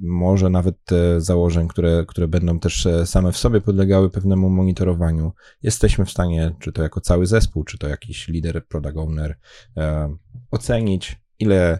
może 0.00 0.50
nawet 0.50 0.76
założeń, 1.18 1.68
które, 1.68 2.04
które 2.08 2.28
będą 2.28 2.58
też 2.58 2.88
same 3.04 3.32
w 3.32 3.36
sobie 3.36 3.60
podlegały 3.60 4.10
pewnemu 4.10 4.50
monitorowaniu, 4.50 5.32
jesteśmy 5.62 6.04
w 6.04 6.10
stanie, 6.10 6.54
czy 6.60 6.72
to 6.72 6.82
jako 6.82 7.00
cały 7.00 7.26
zespół, 7.26 7.64
czy 7.64 7.78
to 7.78 7.88
jakiś 7.88 8.28
lider 8.28 8.57
product 8.60 8.96
owner, 8.96 9.36
e, 9.76 10.16
ocenić, 10.50 11.20
ile, 11.38 11.78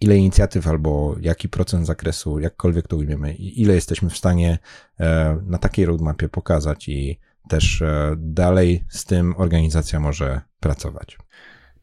ile 0.00 0.16
inicjatyw 0.16 0.68
albo 0.68 1.16
jaki 1.20 1.48
procent 1.48 1.86
zakresu, 1.86 2.38
jakkolwiek 2.38 2.88
to 2.88 2.96
ujmiemy, 2.96 3.34
ile 3.34 3.74
jesteśmy 3.74 4.10
w 4.10 4.16
stanie 4.16 4.58
e, 5.00 5.38
na 5.46 5.58
takiej 5.58 5.86
roadmapie 5.86 6.28
pokazać 6.28 6.88
i 6.88 7.20
też 7.48 7.82
e, 7.82 8.14
dalej 8.18 8.84
z 8.88 9.04
tym 9.04 9.34
organizacja 9.36 10.00
może 10.00 10.40
pracować. 10.60 11.18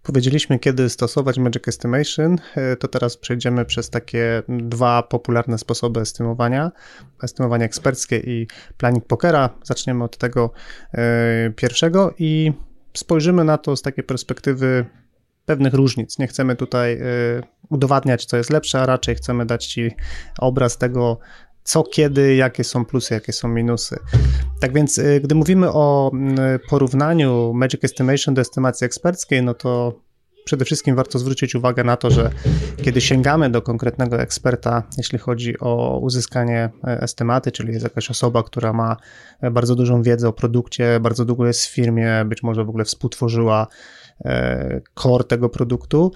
Powiedzieliśmy, 0.03 0.59
kiedy 0.59 0.89
stosować 0.89 1.37
Magic 1.39 1.67
Estimation, 1.67 2.37
to 2.79 2.87
teraz 2.87 3.17
przejdziemy 3.17 3.65
przez 3.65 3.89
takie 3.89 4.43
dwa 4.47 5.03
popularne 5.03 5.57
sposoby 5.57 5.99
estymowania. 5.99 6.71
Estymowanie 7.23 7.65
eksperckie 7.65 8.17
i 8.17 8.47
planning 8.77 9.05
pokera. 9.05 9.49
Zaczniemy 9.63 10.03
od 10.03 10.17
tego 10.17 10.51
pierwszego 11.55 12.13
i 12.19 12.53
spojrzymy 12.93 13.43
na 13.43 13.57
to 13.57 13.75
z 13.75 13.81
takiej 13.81 14.03
perspektywy 14.03 14.85
pewnych 15.45 15.73
różnic. 15.73 16.19
Nie 16.19 16.27
chcemy 16.27 16.55
tutaj 16.55 16.93
y, 16.93 17.43
udowadniać, 17.69 18.25
co 18.25 18.37
jest 18.37 18.49
lepsze, 18.49 18.81
a 18.81 18.85
raczej 18.85 19.15
chcemy 19.15 19.45
dać 19.45 19.65
Ci 19.65 19.91
obraz 20.39 20.77
tego, 20.77 21.19
co, 21.63 21.83
kiedy, 21.83 22.35
jakie 22.35 22.63
są 22.63 22.85
plusy, 22.85 23.13
jakie 23.13 23.33
są 23.33 23.47
minusy. 23.47 23.97
Tak 24.61 24.73
więc, 24.73 24.97
y, 24.97 25.21
gdy 25.23 25.35
mówimy 25.35 25.71
o 25.71 26.11
mm, 26.13 26.59
porównaniu 26.69 27.53
Magic 27.53 27.83
Estimation 27.83 28.35
do 28.35 28.41
estymacji 28.41 28.85
eksperckiej, 28.85 29.43
no 29.43 29.53
to 29.53 29.99
przede 30.45 30.65
wszystkim 30.65 30.95
warto 30.95 31.19
zwrócić 31.19 31.55
uwagę 31.55 31.83
na 31.83 31.97
to, 31.97 32.11
że 32.11 32.31
kiedy 32.83 33.01
sięgamy 33.01 33.49
do 33.49 33.61
konkretnego 33.61 34.21
eksperta, 34.21 34.83
jeśli 34.97 35.19
chodzi 35.19 35.59
o 35.59 35.99
uzyskanie 35.99 36.69
e, 36.83 37.01
estymaty, 37.01 37.51
czyli 37.51 37.73
jest 37.73 37.83
jakaś 37.83 38.11
osoba, 38.11 38.43
która 38.43 38.73
ma 38.73 38.97
e, 39.41 39.51
bardzo 39.51 39.75
dużą 39.75 40.03
wiedzę 40.03 40.27
o 40.27 40.33
produkcie, 40.33 40.99
bardzo 40.99 41.25
długo 41.25 41.47
jest 41.47 41.65
w 41.65 41.73
firmie, 41.73 42.25
być 42.25 42.43
może 42.43 42.65
w 42.65 42.69
ogóle 42.69 42.85
współtworzyła 42.85 43.67
e, 44.25 44.81
core 44.95 45.23
tego 45.23 45.49
produktu, 45.49 46.11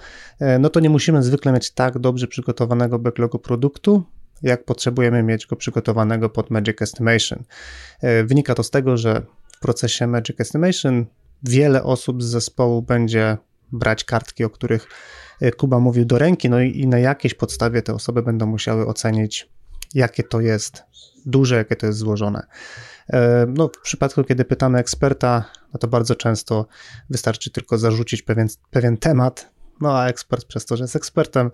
no 0.60 0.68
to 0.68 0.80
nie 0.80 0.90
musimy 0.90 1.22
zwykle 1.22 1.52
mieć 1.52 1.70
tak 1.70 1.98
dobrze 1.98 2.26
przygotowanego 2.26 2.98
backlogu 2.98 3.38
produktu, 3.38 4.02
jak 4.42 4.64
potrzebujemy 4.64 5.22
mieć 5.22 5.46
go 5.46 5.56
przygotowanego 5.56 6.30
pod 6.30 6.50
Magic 6.50 6.82
Estimation. 6.82 7.44
Wynika 8.24 8.54
to 8.54 8.62
z 8.62 8.70
tego, 8.70 8.96
że 8.96 9.22
w 9.56 9.60
procesie 9.60 10.06
Magic 10.06 10.40
Estimation 10.40 11.06
wiele 11.42 11.82
osób 11.82 12.22
z 12.22 12.26
zespołu 12.26 12.82
będzie 12.82 13.36
brać 13.72 14.04
kartki, 14.04 14.44
o 14.44 14.50
których 14.50 14.88
e, 15.40 15.52
Kuba 15.52 15.78
mówił 15.80 16.04
do 16.04 16.18
ręki, 16.18 16.50
no 16.50 16.60
i, 16.60 16.80
i 16.80 16.86
na 16.86 16.98
jakiejś 16.98 17.34
podstawie 17.34 17.82
te 17.82 17.94
osoby 17.94 18.22
będą 18.22 18.46
musiały 18.46 18.86
ocenić, 18.86 19.48
jakie 19.94 20.22
to 20.22 20.40
jest 20.40 20.82
duże, 21.26 21.56
jakie 21.56 21.76
to 21.76 21.86
jest 21.86 21.98
złożone. 21.98 22.46
E, 23.12 23.46
no, 23.48 23.68
w 23.68 23.80
przypadku, 23.80 24.24
kiedy 24.24 24.44
pytamy 24.44 24.78
eksperta, 24.78 25.44
no 25.74 25.78
to 25.78 25.88
bardzo 25.88 26.14
często 26.14 26.66
wystarczy 27.10 27.50
tylko 27.50 27.78
zarzucić 27.78 28.22
pewien, 28.22 28.48
pewien 28.70 28.96
temat, 28.96 29.50
no 29.80 29.98
a 29.98 30.08
ekspert 30.08 30.44
przez 30.44 30.66
to, 30.66 30.76
że 30.76 30.84
jest 30.84 30.96
ekspertem, 30.96 31.50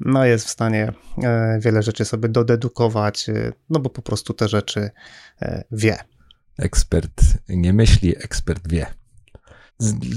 no 0.00 0.24
jest 0.24 0.46
w 0.46 0.50
stanie 0.50 0.92
e, 1.22 1.58
wiele 1.60 1.82
rzeczy 1.82 2.04
sobie 2.04 2.28
dodedukować, 2.28 3.26
no 3.70 3.80
bo 3.80 3.90
po 3.90 4.02
prostu 4.02 4.34
te 4.34 4.48
rzeczy 4.48 4.90
wie. 5.72 5.98
Ekspert 6.58 7.22
nie 7.48 7.72
myśli, 7.72 8.16
ekspert 8.16 8.68
wie. 8.68 9.01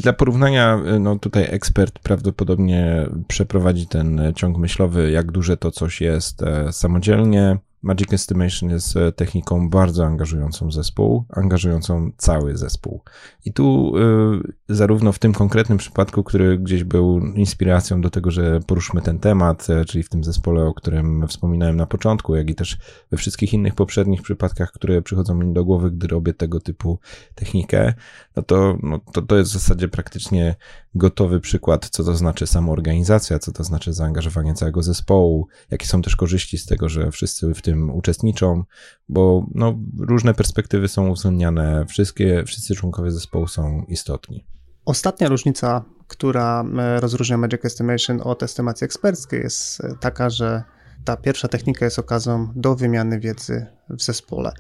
Dla 0.02 0.14
porównania, 0.14 0.80
no 1.00 1.20
tutaj 1.20 1.48
ekspert 1.50 2.00
prawdopodobnie 2.00 3.10
przeprowadzi 3.28 3.88
ten 3.88 4.22
ciąg 4.36 4.58
myślowy, 4.58 5.12
jak 5.12 5.32
duże 5.32 5.58
to 5.58 5.72
coś 5.72 6.02
jest 6.02 6.44
e, 6.44 6.74
samodzielnie, 6.74 7.58
Magic 7.86 8.14
Estimation 8.14 8.70
jest 8.70 8.98
e, 8.98 9.12
techniką 9.12 9.70
bardzo 9.70 10.06
angażującą 10.06 10.72
zespół, 10.72 11.26
angażującą 11.30 12.12
cały 12.18 12.58
zespół. 12.58 13.02
I 13.46 13.54
tu 13.54 13.94
y, 13.98 14.76
zarówno 14.76 15.12
w 15.12 15.20
tym 15.20 15.34
konkretnym 15.34 15.78
przypadku, 15.78 16.24
który 16.24 16.58
gdzieś 16.58 16.84
był 16.84 17.20
inspiracją 17.20 18.02
do 18.02 18.10
tego, 18.10 18.32
że 18.32 18.60
poruszmy 18.68 19.02
ten 19.02 19.20
temat, 19.20 19.70
e, 19.70 19.86
czyli 19.86 20.04
w 20.04 20.10
tym 20.10 20.24
zespole, 20.24 20.64
o 20.64 20.74
którym 20.74 21.28
wspominałem 21.28 21.76
na 21.76 21.86
początku, 21.86 22.36
jak 22.36 22.50
i 22.50 22.56
też 22.56 22.78
we 23.12 23.18
wszystkich 23.18 23.54
innych 23.54 23.76
poprzednich 23.76 24.22
przypadkach, 24.22 24.72
które 24.72 25.02
przychodzą 25.02 25.36
mi 25.36 25.54
do 25.54 25.66
głowy, 25.66 25.92
gdy 25.92 26.08
robię 26.08 26.34
tego 26.34 26.60
typu 26.60 27.00
technikę, 27.36 27.94
no 28.36 28.44
to, 28.44 28.78
no 28.84 29.00
to, 29.14 29.22
to 29.22 29.38
jest 29.38 29.52
w 29.52 29.54
zasadzie 29.54 29.88
praktycznie 29.88 30.56
gotowy 30.96 31.40
przykład, 31.40 31.90
co 31.90 32.04
to 32.04 32.16
znaczy 32.16 32.48
samoorganizacja, 32.48 33.40
co 33.40 33.52
to 33.52 33.64
znaczy 33.64 33.94
zaangażowanie 33.94 34.54
całego 34.54 34.84
zespołu, 34.84 35.48
jakie 35.72 35.86
są 35.86 36.02
też 36.02 36.16
korzyści 36.16 36.58
z 36.58 36.66
tego, 36.66 36.90
że 36.90 37.12
wszyscy 37.12 37.54
w 37.54 37.62
tym 37.62 37.90
uczestniczą, 37.90 38.64
bo 39.10 39.46
no, 39.56 39.80
różne 40.00 40.34
perspektywy 40.34 40.88
są 40.88 41.10
uwzględniane, 41.10 41.86
wszystkie, 41.86 42.44
wszyscy 42.48 42.76
członkowie 42.76 43.12
zespołu 43.12 43.48
są 43.48 43.86
istotni. 43.88 44.46
Ostatnia 44.86 45.30
różnica, 45.30 45.84
która 46.08 46.64
e, 46.78 47.00
rozróżnia 47.00 47.38
Magic 47.38 47.66
Estimation 47.66 48.22
od 48.24 48.44
estymacji 48.44 48.86
eksperckiej 48.86 49.40
jest 49.40 49.84
e, 49.84 49.96
taka, 50.00 50.30
że 50.30 50.64
ta 51.06 51.18
pierwsza 51.18 51.48
technika 51.48 51.86
jest 51.86 52.00
okazją 52.00 52.52
do 52.56 52.76
wymiany 52.76 53.20
wiedzy 53.20 53.66
w 53.90 54.02
zespole. 54.04 54.52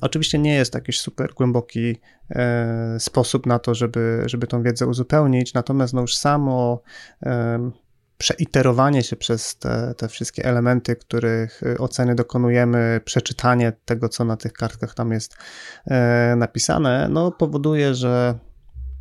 Oczywiście 0.00 0.38
nie 0.38 0.54
jest 0.54 0.74
jakiś 0.74 1.00
super 1.00 1.34
głęboki 1.34 1.96
e, 2.30 2.96
sposób 3.00 3.46
na 3.46 3.58
to, 3.58 3.74
żeby, 3.74 4.22
żeby 4.26 4.46
tą 4.46 4.62
wiedzę 4.62 4.86
uzupełnić, 4.86 5.54
natomiast 5.54 5.94
no 5.94 6.00
już 6.00 6.16
samo 6.16 6.82
e, 7.22 7.70
przeiterowanie 8.20 9.02
się 9.02 9.16
przez 9.16 9.56
te, 9.56 9.94
te 9.96 10.08
wszystkie 10.08 10.44
elementy, 10.44 10.96
których 10.96 11.62
y, 11.62 11.78
oceny 11.78 12.14
dokonujemy, 12.14 13.00
przeczytanie 13.04 13.72
tego, 13.84 14.08
co 14.08 14.24
na 14.24 14.36
tych 14.36 14.52
kartkach 14.52 14.94
tam 14.94 15.12
jest 15.12 15.36
e, 15.86 16.34
napisane, 16.36 17.08
no 17.10 17.32
powoduje, 17.32 17.94
że 17.94 18.38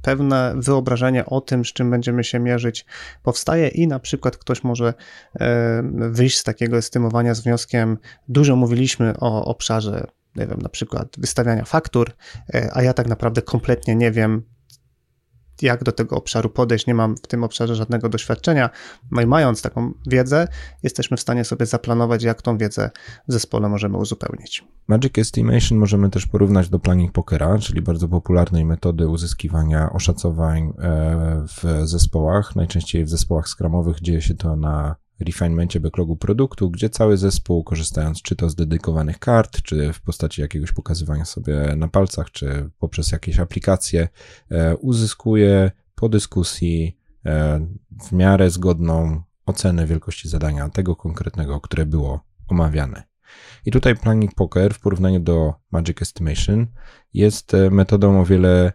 pewne 0.01 0.53
wyobrażenie 0.57 1.25
o 1.25 1.41
tym, 1.41 1.65
z 1.65 1.67
czym 1.67 1.89
będziemy 1.89 2.23
się 2.23 2.39
mierzyć, 2.39 2.85
powstaje 3.23 3.67
i 3.67 3.87
na 3.87 3.99
przykład 3.99 4.37
ktoś 4.37 4.63
może 4.63 4.93
e, 5.39 5.83
wyjść 5.93 6.37
z 6.37 6.43
takiego 6.43 6.77
estymowania 6.77 7.33
z 7.33 7.41
wnioskiem, 7.41 7.97
dużo 8.27 8.55
mówiliśmy 8.55 9.13
o 9.19 9.45
obszarze 9.45 10.07
nie 10.35 10.47
wiem, 10.47 10.59
na 10.61 10.69
przykład 10.69 11.15
wystawiania 11.17 11.65
faktur, 11.65 12.11
e, 12.53 12.69
a 12.73 12.81
ja 12.81 12.93
tak 12.93 13.07
naprawdę 13.07 13.41
kompletnie 13.41 13.95
nie 13.95 14.11
wiem, 14.11 14.43
jak 15.61 15.83
do 15.83 15.91
tego 15.91 16.15
obszaru 16.15 16.49
podejść, 16.49 16.87
nie 16.87 16.93
mam 16.93 17.17
w 17.17 17.27
tym 17.27 17.43
obszarze 17.43 17.75
żadnego 17.75 18.09
doświadczenia. 18.09 18.69
No 19.11 19.21
i 19.21 19.25
mając 19.25 19.61
taką 19.61 19.93
wiedzę, 20.07 20.47
jesteśmy 20.83 21.17
w 21.17 21.21
stanie 21.21 21.45
sobie 21.45 21.65
zaplanować, 21.65 22.23
jak 22.23 22.41
tą 22.41 22.57
wiedzę 22.57 22.89
w 23.27 23.33
zespole 23.33 23.69
możemy 23.69 23.97
uzupełnić. 23.97 24.63
Magic 24.87 25.17
Estimation 25.17 25.77
możemy 25.77 26.09
też 26.09 26.27
porównać 26.27 26.69
do 26.69 26.79
planning 26.79 27.11
pokera, 27.11 27.57
czyli 27.57 27.81
bardzo 27.81 28.07
popularnej 28.07 28.65
metody 28.65 29.07
uzyskiwania 29.07 29.89
oszacowań 29.93 30.73
e, 30.79 31.45
w 31.47 31.87
zespołach. 31.87 32.55
Najczęściej 32.55 33.05
w 33.05 33.09
zespołach 33.09 33.47
skramowych 33.49 34.01
dzieje 34.01 34.21
się 34.21 34.33
to 34.33 34.55
na 34.55 34.95
refinemencie 35.19 35.79
backlogu 35.79 36.15
produktu, 36.15 36.71
gdzie 36.71 36.89
cały 36.89 37.17
zespół, 37.17 37.63
korzystając 37.63 38.21
czy 38.21 38.35
to 38.35 38.49
z 38.49 38.55
dedykowanych 38.55 39.19
kart, 39.19 39.61
czy 39.61 39.93
w 39.93 40.01
postaci 40.01 40.41
jakiegoś 40.41 40.71
pokazywania 40.71 41.25
sobie 41.25 41.75
na 41.77 41.87
palcach, 41.87 42.31
czy 42.31 42.69
poprzez 42.79 43.11
jakieś 43.11 43.39
aplikacje, 43.39 44.07
e, 44.51 44.77
uzyskuje 44.77 45.71
po 45.95 46.09
dyskusji 46.09 46.97
e, 47.25 47.59
w 48.09 48.11
miarę 48.11 48.49
zgodną 48.49 49.21
ocenę 49.45 49.85
wielkości 49.85 50.29
zadania 50.29 50.69
tego 50.69 50.95
konkretnego, 50.95 51.61
które 51.61 51.85
było 51.85 52.19
omawiane. 52.47 53.03
I 53.65 53.71
tutaj 53.71 53.95
Planning 53.95 54.35
Poker 54.35 54.73
w 54.73 54.79
porównaniu 54.79 55.19
do 55.19 55.53
Magic 55.71 56.01
Estimation 56.01 56.67
jest 57.13 57.53
e, 57.53 57.69
metodą 57.69 58.21
o 58.21 58.25
wiele 58.25 58.73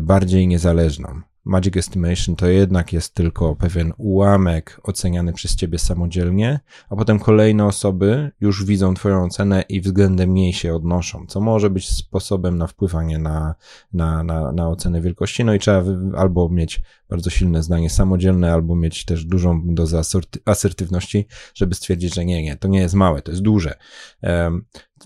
bardziej 0.00 0.48
niezależną. 0.48 1.22
Magic 1.44 1.76
Estimation 1.76 2.36
to 2.36 2.46
jednak 2.46 2.92
jest 2.92 3.14
tylko 3.14 3.56
pewien 3.56 3.92
ułamek 3.96 4.80
oceniany 4.82 5.32
przez 5.32 5.56
ciebie 5.56 5.78
samodzielnie, 5.78 6.60
a 6.90 6.96
potem 6.96 7.18
kolejne 7.18 7.66
osoby 7.66 8.30
już 8.40 8.64
widzą 8.64 8.94
twoją 8.94 9.24
ocenę 9.24 9.64
i 9.68 9.80
względem 9.80 10.34
niej 10.34 10.52
się 10.52 10.74
odnoszą, 10.74 11.26
co 11.26 11.40
może 11.40 11.70
być 11.70 11.88
sposobem 11.88 12.58
na 12.58 12.66
wpływanie 12.66 13.18
na, 13.18 13.54
na, 13.92 14.22
na, 14.24 14.52
na 14.52 14.68
ocenę 14.68 15.00
wielkości. 15.00 15.44
No 15.44 15.54
i 15.54 15.58
trzeba 15.58 15.84
albo 16.16 16.48
mieć 16.48 16.82
bardzo 17.08 17.30
silne 17.30 17.62
zdanie 17.62 17.90
samodzielne, 17.90 18.52
albo 18.52 18.76
mieć 18.76 19.04
też 19.04 19.24
dużą 19.24 19.62
dozę 19.64 20.00
asertywności, 20.44 21.26
żeby 21.54 21.74
stwierdzić, 21.74 22.14
że 22.14 22.24
nie, 22.24 22.42
nie, 22.42 22.56
to 22.56 22.68
nie 22.68 22.80
jest 22.80 22.94
małe, 22.94 23.22
to 23.22 23.30
jest 23.30 23.42
duże. 23.42 23.74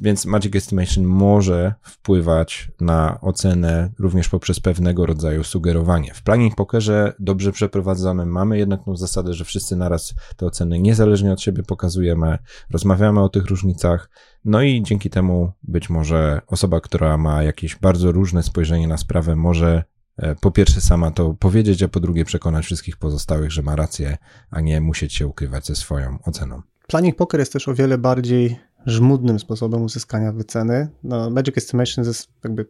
Więc 0.01 0.27
Magic 0.27 0.57
Estimation 0.57 1.05
może 1.05 1.75
wpływać 1.83 2.71
na 2.81 3.21
ocenę 3.21 3.91
również 3.99 4.29
poprzez 4.29 4.61
pewnego 4.61 5.07
rodzaju 5.07 5.45
sugerowanie. 5.45 6.15
W 6.15 6.23
planning 6.23 6.55
pokerze 6.55 7.13
dobrze 7.19 7.53
przeprowadzamy, 7.53 8.27
mamy 8.27 8.59
jednak 8.59 8.85
tą 8.85 8.97
zasadę, 8.97 9.35
że 9.35 9.45
wszyscy 9.45 9.77
naraz 9.77 10.15
te 10.37 10.47
oceny 10.47 10.79
niezależnie 10.79 11.33
od 11.33 11.41
siebie 11.41 11.63
pokazujemy, 11.63 12.39
rozmawiamy 12.71 13.23
o 13.23 13.29
tych 13.29 13.47
różnicach, 13.47 14.11
no 14.45 14.63
i 14.63 14.83
dzięki 14.83 15.11
temu 15.11 15.53
być 15.63 15.91
może 15.91 16.41
osoba, 16.47 16.81
która 16.81 17.17
ma 17.17 17.43
jakieś 17.43 17.77
bardzo 17.77 18.13
różne 18.13 18.43
spojrzenie 18.43 18.89
na 18.89 18.97
sprawę, 18.97 19.37
może 19.37 19.85
e, 20.17 20.35
po 20.35 20.51
pierwsze 20.51 20.81
sama 20.81 21.11
to 21.11 21.35
powiedzieć, 21.35 21.83
a 21.83 21.89
po 21.89 22.01
drugie 22.01 22.25
przekonać 22.25 22.65
wszystkich 22.65 22.97
pozostałych, 22.97 23.53
że 23.53 23.63
ma 23.63 23.77
rację, 23.77 24.17
a 24.51 24.61
nie 24.61 24.81
musieć 24.81 25.15
się 25.15 25.27
ukrywać 25.27 25.67
ze 25.67 25.75
swoją 25.75 26.19
oceną. 26.25 26.63
Planning 26.87 27.17
Poker 27.17 27.41
jest 27.41 27.53
też 27.53 27.69
o 27.69 27.75
wiele 27.75 27.99
bardziej 27.99 28.59
żmudnym 28.87 29.39
sposobem 29.39 29.83
uzyskania 29.83 30.33
wyceny. 30.33 30.89
No, 31.05 31.31
Magic 31.31 31.59
Estimation 31.59 32.05
jest 32.05 32.29
jakby 32.45 32.67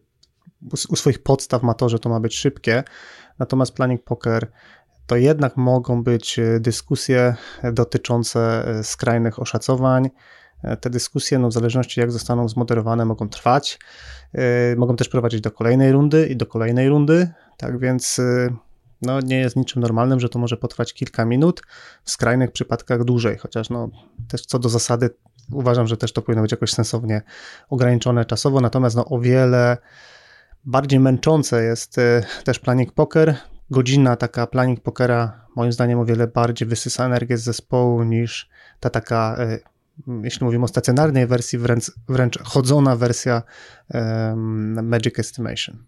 u 0.89 0.95
swoich 0.95 1.23
podstaw 1.23 1.63
ma 1.63 1.73
to, 1.73 1.89
że 1.89 1.99
to 1.99 2.09
ma 2.09 2.19
być 2.19 2.35
szybkie, 2.37 2.83
natomiast 3.39 3.73
Planning 3.73 4.03
Poker 4.03 4.51
to 5.07 5.15
jednak 5.15 5.57
mogą 5.57 6.03
być 6.03 6.39
e, 6.39 6.59
dyskusje 6.59 7.35
dotyczące 7.73 8.67
e, 8.67 8.83
skrajnych 8.83 9.39
oszacowań. 9.39 10.09
E, 10.63 10.77
te 10.77 10.89
dyskusje, 10.89 11.39
no 11.39 11.47
w 11.47 11.53
zależności 11.53 11.99
jak 11.99 12.11
zostaną 12.11 12.49
zmoderowane, 12.49 13.05
mogą 13.05 13.29
trwać. 13.29 13.79
Mogą 14.77 14.95
też 14.95 15.09
prowadzić 15.09 15.41
do 15.41 15.51
kolejnej 15.51 15.91
rundy 15.91 16.27
i 16.27 16.35
do 16.35 16.45
kolejnej 16.45 16.89
rundy. 16.89 17.29
Tak 17.57 17.79
więc 17.79 18.21
no, 19.01 19.19
nie 19.21 19.39
jest 19.39 19.55
niczym 19.55 19.81
normalnym, 19.81 20.19
że 20.19 20.29
to 20.29 20.39
może 20.39 20.57
potrwać 20.57 20.93
kilka 20.93 21.25
minut, 21.25 21.61
w 22.03 22.11
skrajnych 22.11 22.51
przypadkach 22.51 23.03
dłużej, 23.03 23.37
chociaż 23.37 23.69
no, 23.69 23.89
też 24.27 24.45
co 24.45 24.59
do 24.59 24.69
zasady 24.69 25.09
uważam, 25.51 25.87
że 25.87 25.97
też 25.97 26.13
to 26.13 26.21
powinno 26.21 26.41
być 26.41 26.51
jakoś 26.51 26.71
sensownie 26.71 27.21
ograniczone 27.69 28.25
czasowo, 28.25 28.61
natomiast 28.61 28.95
no, 28.95 29.05
o 29.05 29.19
wiele 29.19 29.77
bardziej 30.65 30.99
męczące 30.99 31.63
jest 31.63 31.97
y, 31.97 32.23
też 32.43 32.59
planning 32.59 32.91
poker. 32.91 33.35
Godzina 33.69 34.15
taka 34.15 34.47
planning 34.47 34.81
pokera 34.81 35.47
moim 35.55 35.71
zdaniem 35.71 35.99
o 35.99 36.05
wiele 36.05 36.27
bardziej 36.27 36.67
wysysa 36.67 37.05
energię 37.05 37.37
z 37.37 37.43
zespołu 37.43 38.03
niż 38.03 38.49
ta 38.79 38.89
taka, 38.89 39.37
y, 39.39 39.59
jeśli 40.23 40.45
mówimy 40.45 40.63
o 40.63 40.67
stacjonarnej 40.67 41.27
wersji, 41.27 41.59
wręcz, 41.59 41.91
wręcz 42.07 42.39
chodzona 42.43 42.95
wersja 42.95 43.41
um, 43.93 44.87
Magic 44.87 45.19
Estimation. 45.19 45.83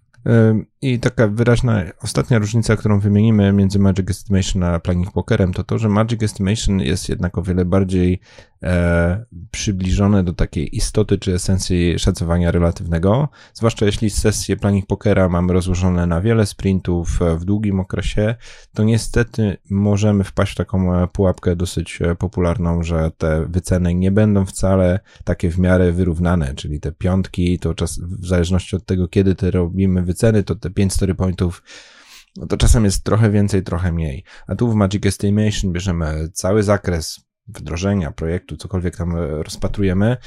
I 0.82 1.00
taka 1.00 1.28
wyraźna 1.28 1.84
ostatnia 2.02 2.40
różnica, 2.40 2.76
którą 2.76 3.00
wymienimy 3.00 3.54
między 3.54 3.80
Magic 3.80 4.10
Estimation 4.10 4.64
a 4.64 4.80
Planning 4.80 5.12
Pokerem, 5.12 5.54
to 5.54 5.64
to, 5.64 5.78
że 5.78 5.90
Magic 5.90 6.24
Estimation 6.24 6.80
jest 6.80 7.10
jednak 7.10 7.38
o 7.38 7.42
wiele 7.42 7.66
bardziej 7.66 8.20
e, 8.64 9.26
przybliżone 9.52 10.24
do 10.24 10.34
takiej 10.34 10.76
istoty 10.76 11.18
czy 11.18 11.34
esencji 11.34 12.00
szacowania 12.00 12.52
relatywnego, 12.52 13.30
zwłaszcza 13.54 13.86
jeśli 13.86 14.10
sesje 14.10 14.58
Planning 14.58 14.86
Pokera 14.86 15.30
mamy 15.30 15.54
rozłożone 15.54 16.08
na 16.08 16.22
wiele 16.22 16.46
sprintów 16.46 17.20
w 17.38 17.46
długim 17.46 17.80
okresie, 17.80 18.36
to 18.74 18.84
niestety 18.84 19.58
możemy 19.70 20.24
wpaść 20.24 20.54
w 20.54 20.56
taką 20.56 20.96
e, 20.96 21.08
pułapkę 21.08 21.56
dosyć 21.56 22.02
e, 22.02 22.16
popularną, 22.16 22.84
że 22.84 23.12
te 23.18 23.46
wyceny 23.46 23.96
nie 23.96 24.12
będą 24.12 24.46
wcale 24.46 25.00
takie 25.24 25.50
w 25.50 25.60
miarę 25.60 25.92
wyrównane, 25.92 26.54
czyli 26.56 26.80
te 26.80 26.92
piątki, 26.92 27.60
to 27.60 27.74
czas, 27.74 28.00
w 28.00 28.28
zależności 28.28 28.76
od 28.76 28.86
tego, 28.86 29.08
kiedy 29.08 29.36
te 29.36 29.52
robimy 29.52 30.02
wyceny, 30.10 30.44
to 30.44 30.56
te 30.56 30.70
5 30.70 30.94
story 30.94 31.16
pointów 31.16 31.64
no 32.38 32.48
to 32.48 32.58
czasem 32.58 32.86
jest 32.86 33.04
trochę 33.04 33.32
więcej, 33.32 33.64
trochę 33.64 33.92
mniej. 33.92 34.24
A 34.48 34.56
tu 34.56 34.72
w 34.72 34.76
Magic 34.76 35.06
Estimation 35.06 35.72
bierzemy 35.72 36.30
cały 36.34 36.64
zakres 36.64 37.20
wdrożenia 37.48 38.12
projektu, 38.12 38.58
cokolwiek 38.58 38.98
tam 38.98 39.16
e, 39.16 39.28
rozpatrujemy. 39.44 40.18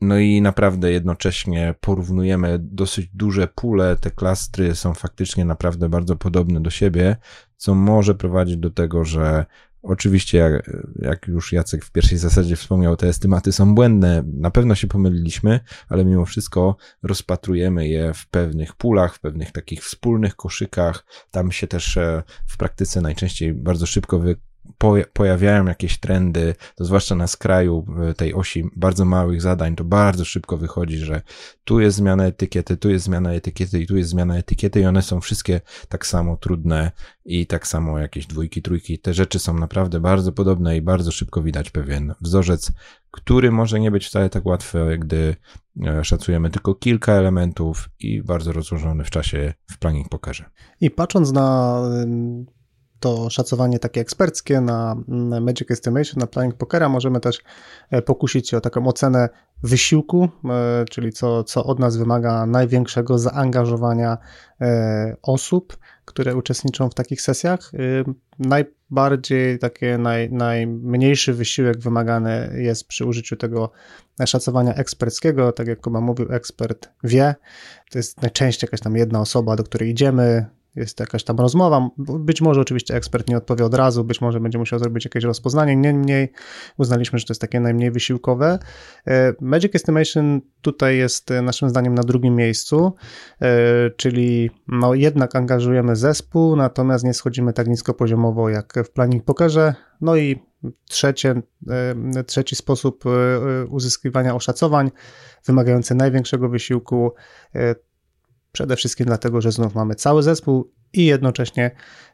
No 0.00 0.18
i 0.18 0.42
naprawdę 0.42 0.92
jednocześnie 0.92 1.74
porównujemy 1.80 2.58
dosyć 2.60 3.08
duże 3.14 3.48
pule, 3.54 3.96
te 3.96 4.10
klastry 4.10 4.74
są 4.74 4.94
faktycznie 4.94 5.44
naprawdę 5.44 5.88
bardzo 5.88 6.16
podobne 6.16 6.60
do 6.60 6.70
siebie, 6.70 7.16
co 7.56 7.74
może 7.74 8.14
prowadzić 8.14 8.56
do 8.56 8.70
tego, 8.70 9.04
że 9.04 9.46
Oczywiście, 9.84 10.38
jak, 10.38 10.70
jak, 10.96 11.28
już 11.28 11.52
Jacek 11.52 11.84
w 11.84 11.90
pierwszej 11.90 12.18
zasadzie 12.18 12.56
wspomniał, 12.56 12.96
te 12.96 13.08
estymaty 13.08 13.52
są 13.52 13.74
błędne. 13.74 14.22
Na 14.26 14.50
pewno 14.50 14.74
się 14.74 14.86
pomyliliśmy, 14.86 15.60
ale 15.88 16.04
mimo 16.04 16.24
wszystko 16.24 16.76
rozpatrujemy 17.02 17.88
je 17.88 18.14
w 18.14 18.26
pewnych 18.26 18.76
pulach, 18.76 19.14
w 19.14 19.20
pewnych 19.20 19.52
takich 19.52 19.84
wspólnych 19.84 20.36
koszykach. 20.36 21.04
Tam 21.30 21.52
się 21.52 21.66
też 21.66 21.96
e, 21.96 22.22
w 22.46 22.56
praktyce 22.56 23.00
najczęściej 23.00 23.54
bardzo 23.54 23.86
szybko 23.86 24.18
wy, 24.18 24.36
pojawiają 25.12 25.66
jakieś 25.66 25.98
trendy, 25.98 26.54
to 26.74 26.84
zwłaszcza 26.84 27.14
na 27.14 27.26
skraju 27.26 27.86
e, 28.10 28.14
tej 28.14 28.34
osi 28.34 28.64
bardzo 28.76 29.04
małych 29.04 29.42
zadań, 29.42 29.76
to 29.76 29.84
bardzo 29.84 30.24
szybko 30.24 30.56
wychodzi, 30.56 30.96
że 30.96 31.22
tu 31.64 31.80
jest 31.80 31.96
zmiana 31.96 32.26
etykiety, 32.26 32.76
tu 32.76 32.90
jest 32.90 33.04
zmiana 33.04 33.32
etykiety 33.32 33.80
i 33.80 33.86
tu 33.86 33.96
jest 33.96 34.10
zmiana 34.10 34.38
etykiety 34.38 34.80
i 34.80 34.86
one 34.86 35.02
są 35.02 35.20
wszystkie 35.20 35.60
tak 35.88 36.06
samo 36.06 36.36
trudne 36.36 36.90
i 37.24 37.46
tak 37.46 37.66
samo 37.66 37.98
jakieś 37.98 38.26
dwójki, 38.26 38.62
trójki. 38.62 38.98
Te 38.98 39.14
rzeczy 39.14 39.38
są 39.38 39.58
naprawdę 39.58 40.00
bardzo 40.00 40.32
podobne 40.32 40.76
i 40.76 40.82
bardzo 40.82 41.12
szybko 41.12 41.42
widać 41.42 41.70
pewien 41.70 42.14
wzorzec, 42.20 42.72
który 43.10 43.52
może 43.52 43.80
nie 43.80 43.90
być 43.90 44.06
wcale 44.06 44.30
tak 44.30 44.46
łatwy, 44.46 44.98
gdy 44.98 45.36
e, 45.86 46.04
szacujemy 46.04 46.50
tylko 46.50 46.74
kilka 46.74 47.12
elementów 47.12 47.88
i 48.00 48.22
bardzo 48.22 48.52
rozłożony 48.52 49.04
w 49.04 49.10
czasie 49.10 49.54
w 49.70 49.78
planning 49.78 50.08
pokerze. 50.08 50.44
I 50.80 50.90
patrząc 50.90 51.32
na 51.32 51.80
to 53.00 53.30
szacowanie 53.30 53.78
takie 53.78 54.00
eksperckie 54.00 54.60
na 54.60 54.96
Magic 55.40 55.70
Estimation, 55.70 56.14
na 56.20 56.26
Planning 56.26 56.54
Pokera. 56.54 56.88
Możemy 56.88 57.20
też 57.20 57.38
e, 57.90 58.02
pokusić 58.02 58.48
się 58.48 58.56
o 58.56 58.60
taką 58.60 58.86
ocenę 58.86 59.28
wysiłku, 59.62 60.28
e, 60.44 60.84
czyli 60.90 61.12
co, 61.12 61.44
co 61.44 61.64
od 61.64 61.78
nas 61.78 61.96
wymaga 61.96 62.46
największego 62.46 63.18
zaangażowania 63.18 64.18
e, 64.60 65.16
osób, 65.22 65.76
które 66.04 66.36
uczestniczą 66.36 66.90
w 66.90 66.94
takich 66.94 67.22
sesjach. 67.22 67.72
Najbardziej 68.38 69.58
takie 69.58 69.98
naj, 69.98 70.32
najmniejszy 70.32 71.34
wysiłek 71.34 71.78
wymagany 71.78 72.54
jest 72.56 72.88
przy 72.88 73.06
użyciu 73.06 73.36
tego 73.36 73.70
szacowania 74.26 74.74
eksperckiego. 74.74 75.52
Tak 75.52 75.66
jak 75.66 75.80
Kuba 75.80 76.00
mówił, 76.00 76.32
ekspert 76.32 76.88
wie. 77.04 77.34
To 77.90 77.98
jest 77.98 78.22
najczęściej 78.22 78.66
jakaś 78.68 78.80
tam 78.80 78.96
jedna 78.96 79.20
osoba, 79.20 79.56
do 79.56 79.64
której 79.64 79.90
idziemy, 79.90 80.46
jest 80.76 81.00
jakaś 81.00 81.24
tam 81.24 81.36
rozmowa. 81.36 81.90
Być 81.98 82.40
może 82.40 82.60
oczywiście 82.60 82.94
ekspert 82.94 83.28
nie 83.28 83.36
odpowie 83.36 83.64
od 83.64 83.74
razu, 83.74 84.04
być 84.04 84.20
może 84.20 84.40
będzie 84.40 84.58
musiał 84.58 84.78
zrobić 84.78 85.04
jakieś 85.04 85.24
rozpoznanie. 85.24 85.76
Niemniej 85.76 86.32
uznaliśmy, 86.76 87.18
że 87.18 87.26
to 87.26 87.30
jest 87.32 87.40
takie 87.40 87.60
najmniej 87.60 87.90
wysiłkowe. 87.90 88.58
E, 89.06 89.34
Magic 89.40 89.74
Estimation 89.74 90.40
tutaj 90.62 90.96
jest 90.96 91.30
e, 91.30 91.42
naszym 91.42 91.68
zdaniem 91.70 91.94
na 91.94 92.02
drugim 92.02 92.36
miejscu, 92.36 92.94
e, 93.40 93.90
czyli 93.90 94.50
no 94.68 94.94
jednak 94.94 95.36
angażujemy 95.36 95.96
zespół, 95.96 96.56
natomiast 96.56 97.04
nie 97.04 97.14
schodzimy 97.14 97.52
tak 97.52 97.66
nisko 97.66 97.94
poziomowo 97.94 98.48
jak 98.48 98.74
w 98.84 98.90
Planning 98.90 99.24
Pokerze. 99.24 99.74
No 100.00 100.16
i 100.16 100.42
trzecie, 100.88 101.42
trzeci 102.26 102.56
sposób 102.56 103.04
uzyskiwania 103.68 104.34
oszacowań, 104.34 104.90
wymagający 105.46 105.94
największego 105.94 106.48
wysiłku, 106.48 107.12
Przede 108.54 108.76
wszystkim 108.76 109.06
dlatego, 109.06 109.40
że 109.40 109.52
znów 109.52 109.74
mamy 109.74 109.94
cały 109.94 110.22
zespół 110.22 110.70
i 110.92 111.06
jednocześnie 111.06 111.70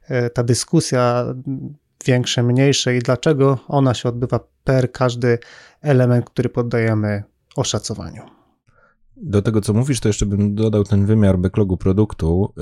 e, 0.09 0.31
ta 0.31 0.43
dyskusja 0.43 1.35
większe, 2.07 2.43
mniejsze 2.43 2.97
i 2.97 2.99
dlaczego 2.99 3.59
ona 3.69 3.95
się 3.95 4.09
odbywa 4.09 4.41
per 4.65 4.93
każdy 4.93 5.39
element, 5.81 6.31
który 6.31 6.49
poddajemy 6.49 7.23
oszacowaniu. 7.57 8.23
Do 9.17 9.43
tego, 9.43 9.61
co 9.61 9.73
mówisz, 9.73 10.01
to 10.01 10.09
jeszcze 10.09 10.27
bym 10.27 10.55
dodał 10.55 10.85
ten 10.85 11.07
wymiar 11.07 11.39
backlogu 11.39 11.77
produktu. 11.77 12.55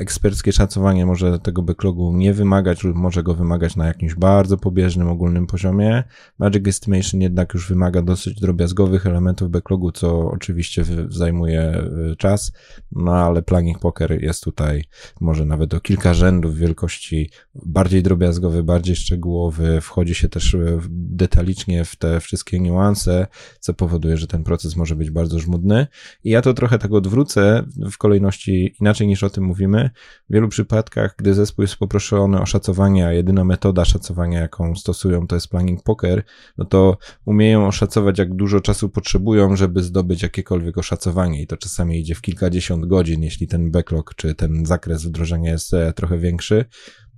Eksperckie 0.00 0.52
szacowanie 0.52 1.06
może 1.06 1.38
tego 1.38 1.62
backlogu 1.62 2.16
nie 2.16 2.32
wymagać 2.32 2.84
lub 2.84 2.96
może 2.96 3.22
go 3.22 3.34
wymagać 3.34 3.76
na 3.76 3.86
jakimś 3.86 4.14
bardzo 4.14 4.56
pobieżnym, 4.58 5.08
ogólnym 5.08 5.46
poziomie. 5.46 6.04
Magic 6.38 6.68
Estimation 6.68 7.20
jednak 7.20 7.54
już 7.54 7.68
wymaga 7.68 8.02
dosyć 8.02 8.40
drobiazgowych 8.40 9.06
elementów 9.06 9.50
backlogu, 9.50 9.92
co 9.92 10.30
oczywiście 10.30 10.84
zajmuje 11.08 11.82
y, 12.12 12.16
czas, 12.16 12.52
no 12.92 13.16
ale 13.16 13.42
Planning 13.42 13.78
Poker 13.78 14.22
jest 14.22 14.44
tutaj 14.44 14.84
może 15.20 15.44
nawet 15.44 15.74
o 15.74 15.80
kilka 15.80 16.14
rzędów 16.14 16.56
wielkości 16.56 17.30
bardziej 17.54 18.02
drobiazgowy, 18.02 18.62
bardziej 18.62 18.96
szczegółowy, 18.96 19.80
wchodzi 19.80 20.14
się 20.14 20.28
też 20.28 20.54
y, 20.54 20.78
detalicznie 20.90 21.84
w 21.84 21.96
te 21.96 22.20
wszystkie 22.20 22.60
niuanse, 22.60 23.26
co 23.60 23.74
powoduje, 23.74 24.16
że 24.16 24.26
ten 24.26 24.44
proces 24.44 24.76
może 24.76 24.96
być 24.96 25.10
bardzo 25.10 25.38
żmudny. 25.38 25.86
I 26.24 26.30
ja 26.30 26.42
to 26.42 26.54
trochę 26.54 26.78
tak 26.78 26.92
odwrócę 26.92 27.64
w 27.92 27.98
kolejności 27.98 28.74
inaczej 28.80 29.06
niż 29.06 29.22
o 29.24 29.30
tym 29.30 29.44
mówimy, 29.44 29.89
w 30.30 30.32
wielu 30.32 30.48
przypadkach, 30.48 31.14
gdy 31.18 31.34
zespół 31.34 31.62
jest 31.62 31.76
poproszony 31.76 32.40
o 32.40 32.46
szacowanie, 32.46 33.06
a 33.06 33.12
jedyna 33.12 33.44
metoda 33.44 33.84
szacowania, 33.84 34.40
jaką 34.40 34.74
stosują, 34.76 35.26
to 35.26 35.34
jest 35.34 35.48
planning 35.48 35.82
poker, 35.82 36.22
no 36.58 36.64
to 36.64 36.96
umieją 37.24 37.66
oszacować, 37.66 38.18
jak 38.18 38.34
dużo 38.34 38.60
czasu 38.60 38.88
potrzebują, 38.88 39.56
żeby 39.56 39.82
zdobyć 39.82 40.22
jakiekolwiek 40.22 40.78
oszacowanie. 40.78 41.42
I 41.42 41.46
to 41.46 41.56
czasami 41.56 42.00
idzie 42.00 42.14
w 42.14 42.20
kilkadziesiąt 42.20 42.86
godzin, 42.86 43.22
jeśli 43.22 43.48
ten 43.48 43.70
backlog 43.70 44.14
czy 44.14 44.34
ten 44.34 44.66
zakres 44.66 45.04
wdrożenia 45.04 45.50
jest 45.50 45.74
e, 45.74 45.92
trochę 45.92 46.18
większy. 46.18 46.64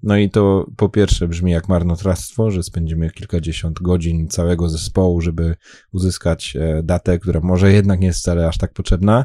No 0.03 0.17
i 0.17 0.31
to 0.31 0.67
po 0.77 0.89
pierwsze 0.89 1.29
brzmi 1.29 1.53
jak 1.53 1.69
marnotrawstwo, 1.69 2.51
że 2.51 2.63
spędzimy 2.63 3.11
kilkadziesiąt 3.11 3.83
godzin 3.83 4.29
całego 4.29 4.69
zespołu, 4.69 5.21
żeby 5.21 5.55
uzyskać 5.93 6.57
e, 6.57 6.83
datę, 6.83 7.19
która 7.19 7.41
może 7.41 7.73
jednak 7.73 8.01
nie 8.01 8.07
jest 8.07 8.21
wcale 8.21 8.49
aż 8.49 8.59
tak 8.59 8.73
potrzebna 8.73 9.25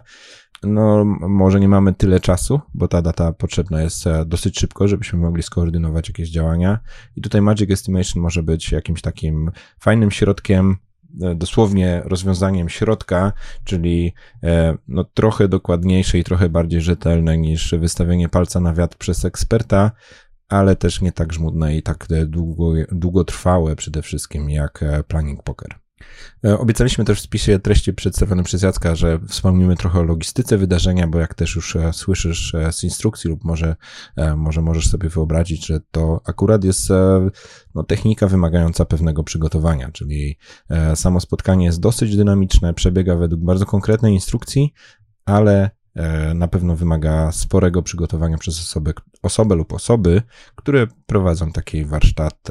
no 0.63 1.05
może 1.19 1.59
nie 1.59 1.67
mamy 1.67 1.93
tyle 1.93 2.19
czasu, 2.19 2.61
bo 2.73 2.87
ta 2.87 3.01
data 3.01 3.33
potrzebna 3.33 3.81
jest 3.81 4.07
e, 4.07 4.25
dosyć 4.25 4.59
szybko, 4.59 4.87
żebyśmy 4.87 5.19
mogli 5.19 5.43
skoordynować 5.43 6.07
jakieś 6.07 6.29
działania. 6.29 6.79
I 7.15 7.21
tutaj 7.21 7.41
Magic 7.41 7.71
Estimation 7.71 8.23
może 8.23 8.43
być 8.43 8.71
jakimś 8.71 9.01
takim 9.01 9.51
fajnym 9.79 10.11
środkiem, 10.11 10.77
e, 11.21 11.35
dosłownie 11.35 12.01
rozwiązaniem 12.05 12.69
środka, 12.69 13.33
czyli 13.63 14.13
e, 14.43 14.77
no, 14.87 15.03
trochę 15.03 15.47
dokładniejsze 15.47 16.17
i 16.17 16.23
trochę 16.23 16.49
bardziej 16.49 16.81
rzetelne 16.81 17.37
niż 17.37 17.75
wystawienie 17.79 18.29
palca 18.29 18.59
na 18.59 18.73
wiatr 18.73 18.97
przez 18.97 19.25
eksperta, 19.25 19.91
ale 20.49 20.75
też 20.75 21.01
nie 21.01 21.11
tak 21.11 21.33
żmudne 21.33 21.77
i 21.77 21.83
tak 21.83 22.07
długo, 22.25 22.73
długotrwałe 22.91 23.75
przede 23.75 24.01
wszystkim 24.01 24.49
jak 24.49 24.85
Planning 25.07 25.43
Poker. 25.43 25.86
E, 26.45 26.59
obiecaliśmy 26.59 27.05
też 27.05 27.19
w 27.19 27.23
spisie 27.23 27.59
treści 27.59 27.93
przedstawionym 27.93 28.45
przez 28.45 28.61
Jacka, 28.61 28.95
że 28.95 29.19
wspomnimy 29.27 29.75
trochę 29.75 29.99
o 29.99 30.03
logistyce 30.03 30.57
wydarzenia, 30.57 31.07
bo 31.07 31.19
jak 31.19 31.33
też 31.33 31.55
już 31.55 31.75
e, 31.75 31.93
słyszysz 31.93 32.55
e, 32.55 32.73
z 32.73 32.83
instrukcji 32.83 33.29
lub 33.29 33.43
może, 33.43 33.75
może 34.35 34.61
możesz 34.61 34.89
sobie 34.89 35.09
wyobrazić, 35.09 35.65
że 35.65 35.79
to 35.91 36.21
akurat 36.25 36.63
jest 36.63 36.89
no, 37.75 37.83
technika 37.83 38.27
wymagająca 38.27 38.85
pewnego 38.85 39.23
przygotowania, 39.23 39.91
czyli 39.91 40.37
samo 40.95 41.19
spotkanie 41.19 41.65
jest 41.65 41.79
dosyć 41.79 42.17
dynamiczne, 42.17 42.73
przebiega 42.73 43.15
według 43.15 43.41
bardzo 43.41 43.65
konkretnej 43.65 44.13
instrukcji, 44.13 44.73
ale 45.25 45.69
na 46.35 46.47
pewno 46.47 46.75
wymaga 46.75 47.31
sporego 47.31 47.83
przygotowania 47.83 48.37
przez 48.37 48.59
osobę, 48.59 48.93
osobę 49.21 49.55
lub 49.55 49.73
osoby, 49.73 50.21
które 50.55 50.87
prowadzą 51.05 51.51
taki 51.51 51.85
warsztat 51.85 52.47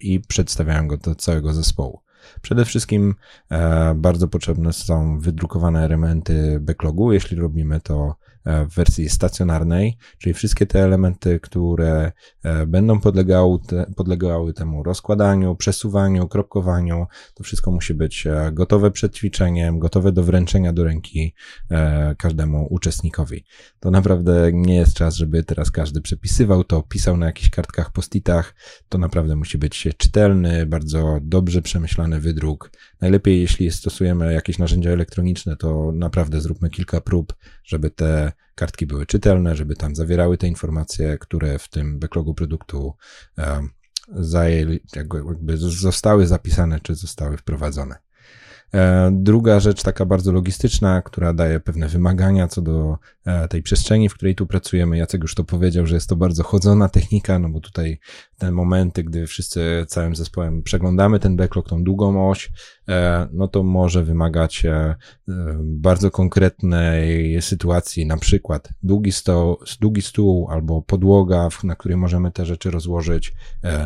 i 0.00 0.20
przedstawiają 0.20 0.88
go 0.88 0.96
do 0.96 1.14
całego 1.14 1.52
zespołu. 1.52 2.00
Przede 2.42 2.64
wszystkim 2.64 3.14
e, 3.50 3.94
bardzo 3.94 4.28
potrzebne 4.28 4.72
są 4.72 5.18
wydrukowane 5.20 5.84
elementy 5.84 6.58
backlogu, 6.60 7.12
jeśli 7.12 7.36
robimy 7.36 7.80
to 7.80 8.14
w 8.48 8.74
wersji 8.74 9.08
stacjonarnej, 9.08 9.96
czyli 10.18 10.34
wszystkie 10.34 10.66
te 10.66 10.84
elementy, 10.84 11.40
które 11.40 12.12
e, 12.42 12.66
będą 12.66 13.00
podlegały, 13.00 13.58
podlegały 13.96 14.52
temu 14.52 14.82
rozkładaniu, 14.82 15.56
przesuwaniu, 15.56 16.28
kropkowaniu, 16.28 17.06
to 17.34 17.44
wszystko 17.44 17.70
musi 17.70 17.94
być 17.94 18.26
e, 18.26 18.50
gotowe 18.52 18.90
przed 18.90 19.14
ćwiczeniem, 19.14 19.78
gotowe 19.78 20.12
do 20.12 20.22
wręczenia 20.22 20.72
do 20.72 20.84
ręki 20.84 21.34
każdemu 22.18 22.66
uczestnikowi. 22.70 23.44
To 23.80 23.90
naprawdę 23.90 24.50
nie 24.52 24.74
jest 24.74 24.94
czas, 24.94 25.14
żeby 25.14 25.44
teraz 25.44 25.70
każdy 25.70 26.00
przepisywał 26.00 26.64
to, 26.64 26.82
pisał 26.82 27.16
na 27.16 27.26
jakichś 27.26 27.50
kartkach 27.50 27.92
postitach. 27.92 28.54
To 28.88 28.98
naprawdę 28.98 29.36
musi 29.36 29.58
być 29.58 29.88
czytelny, 29.96 30.66
bardzo 30.66 31.18
dobrze 31.22 31.62
przemyślany 31.62 32.20
wydruk. 32.20 32.70
Najlepiej, 33.00 33.40
jeśli 33.40 33.70
stosujemy 33.70 34.32
jakieś 34.32 34.58
narzędzia 34.58 34.90
elektroniczne, 34.90 35.56
to 35.56 35.92
naprawdę 35.94 36.40
zróbmy 36.40 36.70
kilka 36.70 37.00
prób, 37.00 37.34
żeby 37.64 37.90
te 37.90 38.32
kartki 38.54 38.86
były 38.86 39.06
czytelne, 39.06 39.56
żeby 39.56 39.76
tam 39.76 39.96
zawierały 39.96 40.38
te 40.38 40.48
informacje, 40.48 41.18
które 41.18 41.58
w 41.58 41.68
tym 41.68 41.98
backlogu 41.98 42.34
produktu 42.34 42.94
zajęli, 44.10 44.80
jakby 44.96 45.56
zostały 45.56 46.26
zapisane 46.26 46.80
czy 46.80 46.94
zostały 46.94 47.36
wprowadzone. 47.36 47.98
E, 48.74 49.10
druga 49.12 49.60
rzecz, 49.60 49.82
taka 49.82 50.04
bardzo 50.04 50.32
logistyczna, 50.32 51.02
która 51.02 51.32
daje 51.32 51.60
pewne 51.60 51.88
wymagania 51.88 52.48
co 52.48 52.62
do 52.62 52.98
e, 53.24 53.48
tej 53.48 53.62
przestrzeni, 53.62 54.08
w 54.08 54.14
której 54.14 54.34
tu 54.34 54.46
pracujemy. 54.46 54.98
Jacek 54.98 55.22
już 55.22 55.34
to 55.34 55.44
powiedział, 55.44 55.86
że 55.86 55.94
jest 55.94 56.08
to 56.08 56.16
bardzo 56.16 56.42
chodzona 56.42 56.88
technika, 56.98 57.38
no 57.38 57.48
bo 57.48 57.60
tutaj 57.60 57.98
te 58.38 58.52
momenty, 58.52 59.04
gdy 59.04 59.26
wszyscy 59.26 59.84
całym 59.88 60.16
zespołem 60.16 60.62
przeglądamy 60.62 61.18
ten 61.18 61.36
backlog, 61.36 61.68
tą 61.68 61.84
długą 61.84 62.30
oś, 62.30 62.50
e, 62.88 63.28
no 63.32 63.48
to 63.48 63.62
może 63.62 64.04
wymagać 64.04 64.66
bardzo 65.62 66.10
konkretnej 66.10 67.42
sytuacji, 67.42 68.06
na 68.06 68.16
przykład 68.16 68.68
długi, 68.82 69.10
długi 69.80 70.02
stół 70.02 70.48
albo 70.50 70.82
podłoga, 70.82 71.48
na 71.64 71.76
której 71.76 71.96
możemy 71.96 72.32
te 72.32 72.46
rzeczy 72.46 72.70
rozłożyć. 72.70 73.32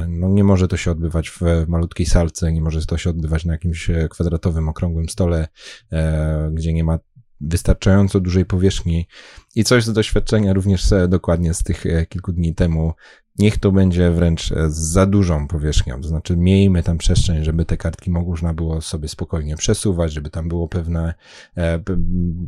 No 0.09 0.29
nie 0.29 0.45
może 0.45 0.69
to 0.69 0.77
się 0.77 0.91
odbywać 0.91 1.31
w 1.31 1.41
malutkiej 1.69 2.07
salce, 2.07 2.53
nie 2.53 2.63
może 2.63 2.87
to 2.87 2.99
się 2.99 3.11
odbywać 3.11 3.45
na 3.45 3.53
jakimś 3.53 3.91
kwadratowym 4.11 4.69
okrągłym 4.69 5.09
stole, 5.09 5.49
e, 5.93 6.51
gdzie 6.55 6.73
nie 6.73 6.85
ma 6.85 6.99
wystarczająco 7.41 8.21
dużej 8.21 8.45
powierzchni. 8.45 9.07
I 9.55 9.65
coś 9.65 9.85
z 9.85 9.93
doświadczenia 9.93 10.53
również 10.53 10.95
dokładnie 11.09 11.55
z 11.55 11.63
tych 11.63 11.87
e, 11.87 12.07
kilku 12.07 12.33
dni 12.33 12.55
temu 12.55 12.93
niech 13.39 13.59
to 13.59 13.73
będzie 13.73 14.11
wręcz 14.11 14.53
e, 14.53 14.71
za 14.71 15.07
dużą 15.07 15.49
powierzchnią, 15.49 16.01
to 16.01 16.09
znaczy 16.09 16.37
miejmy 16.37 16.83
tam 16.83 16.99
przestrzeń, 16.99 17.45
żeby 17.45 17.65
te 17.65 17.77
kartki 17.77 18.11
można 18.11 18.55
było 18.55 18.81
sobie 18.81 19.09
spokojnie 19.09 19.57
przesuwać, 19.57 20.13
żeby 20.13 20.31
tam 20.31 20.49
było 20.49 20.69
pewne, 20.69 21.15
e, 21.55 21.79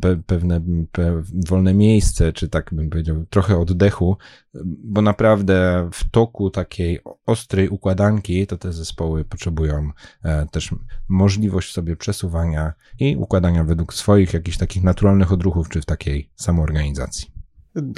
pe, 0.01 0.17
pewne 0.25 0.61
pe, 0.91 1.21
wolne 1.47 1.73
miejsce, 1.73 2.33
czy 2.33 2.49
tak 2.49 2.73
bym 2.73 2.89
powiedział, 2.89 3.25
trochę 3.29 3.57
oddechu, 3.57 4.17
bo 4.63 5.01
naprawdę 5.01 5.89
w 5.93 6.09
toku 6.09 6.49
takiej 6.49 6.99
ostrej 7.25 7.69
układanki 7.69 8.47
to 8.47 8.57
te 8.57 8.73
zespoły 8.73 9.25
potrzebują 9.25 9.89
e, 10.23 10.45
też 10.45 10.75
możliwość 11.07 11.73
sobie 11.73 11.95
przesuwania 11.95 12.73
i 12.99 13.15
układania 13.15 13.63
według 13.63 13.93
swoich 13.93 14.33
jakichś 14.33 14.57
takich 14.57 14.83
naturalnych 14.83 15.31
odruchów, 15.31 15.69
czy 15.69 15.81
w 15.81 15.85
takiej 15.85 16.29
samoorganizacji. 16.35 17.34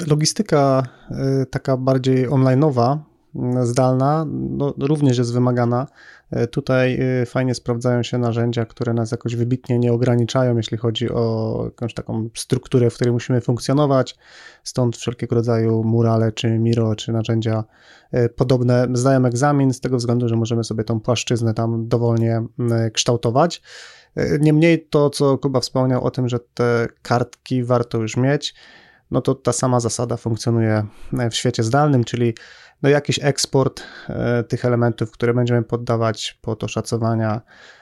Logistyka 0.06 0.82
y, 1.42 1.46
taka 1.46 1.76
bardziej 1.76 2.28
online'owa, 2.28 2.98
y, 3.62 3.66
zdalna, 3.66 4.26
no, 4.28 4.74
również 4.78 5.18
jest 5.18 5.32
wymagana. 5.32 5.86
Y, 6.36 6.46
tutaj 6.46 6.98
fajnie 7.26 7.54
sprawdzają 7.54 8.02
się 8.02 8.18
narzędzia, 8.18 8.66
które 8.66 8.94
nas 8.94 9.10
jakoś 9.10 9.36
wybitnie 9.36 9.78
nie 9.78 9.92
ograniczają, 9.92 10.56
jeśli 10.56 10.78
chodzi 10.78 11.10
o 11.10 11.60
jakąś 11.64 11.94
taką 11.94 12.28
strukturę, 12.34 12.90
w 12.90 12.94
której 12.94 13.12
musimy 13.12 13.40
funkcjonować. 13.40 14.16
Stąd 14.64 14.96
wszelkiego 14.96 15.36
rodzaju 15.36 15.84
murale, 15.84 16.32
czy 16.32 16.58
Miro, 16.58 16.94
czy 16.94 17.12
narzędzia 17.12 17.64
podobne 18.36 18.88
zdają 18.92 19.24
egzamin 19.24 19.72
z 19.74 19.80
tego 19.80 19.96
względu, 19.96 20.28
że 20.28 20.36
możemy 20.36 20.64
sobie 20.64 20.84
tą 20.84 21.00
płaszczyznę 21.00 21.54
tam 21.54 21.88
dowolnie 21.88 22.42
kształtować. 22.92 23.62
Niemniej 24.40 24.86
to, 24.90 25.10
co 25.10 25.38
Kuba 25.38 25.60
wspomniał 25.60 26.04
o 26.04 26.10
tym, 26.10 26.28
że 26.28 26.38
te 26.54 26.86
kartki 27.02 27.64
warto 27.64 27.98
już 27.98 28.16
mieć, 28.16 28.54
no 29.10 29.20
to 29.20 29.34
ta 29.34 29.52
sama 29.52 29.80
zasada 29.80 30.16
funkcjonuje 30.16 30.86
w 31.30 31.34
świecie 31.34 31.62
zdalnym, 31.62 32.04
czyli 32.04 32.34
no 32.82 32.88
jakiś 32.88 33.18
eksport 33.22 33.82
e, 34.08 34.44
tych 34.44 34.64
elementów, 34.64 35.10
które 35.10 35.34
będziemy 35.34 35.62
poddawać 35.62 36.38
pod 36.42 36.64
oszacowania, 36.64 37.40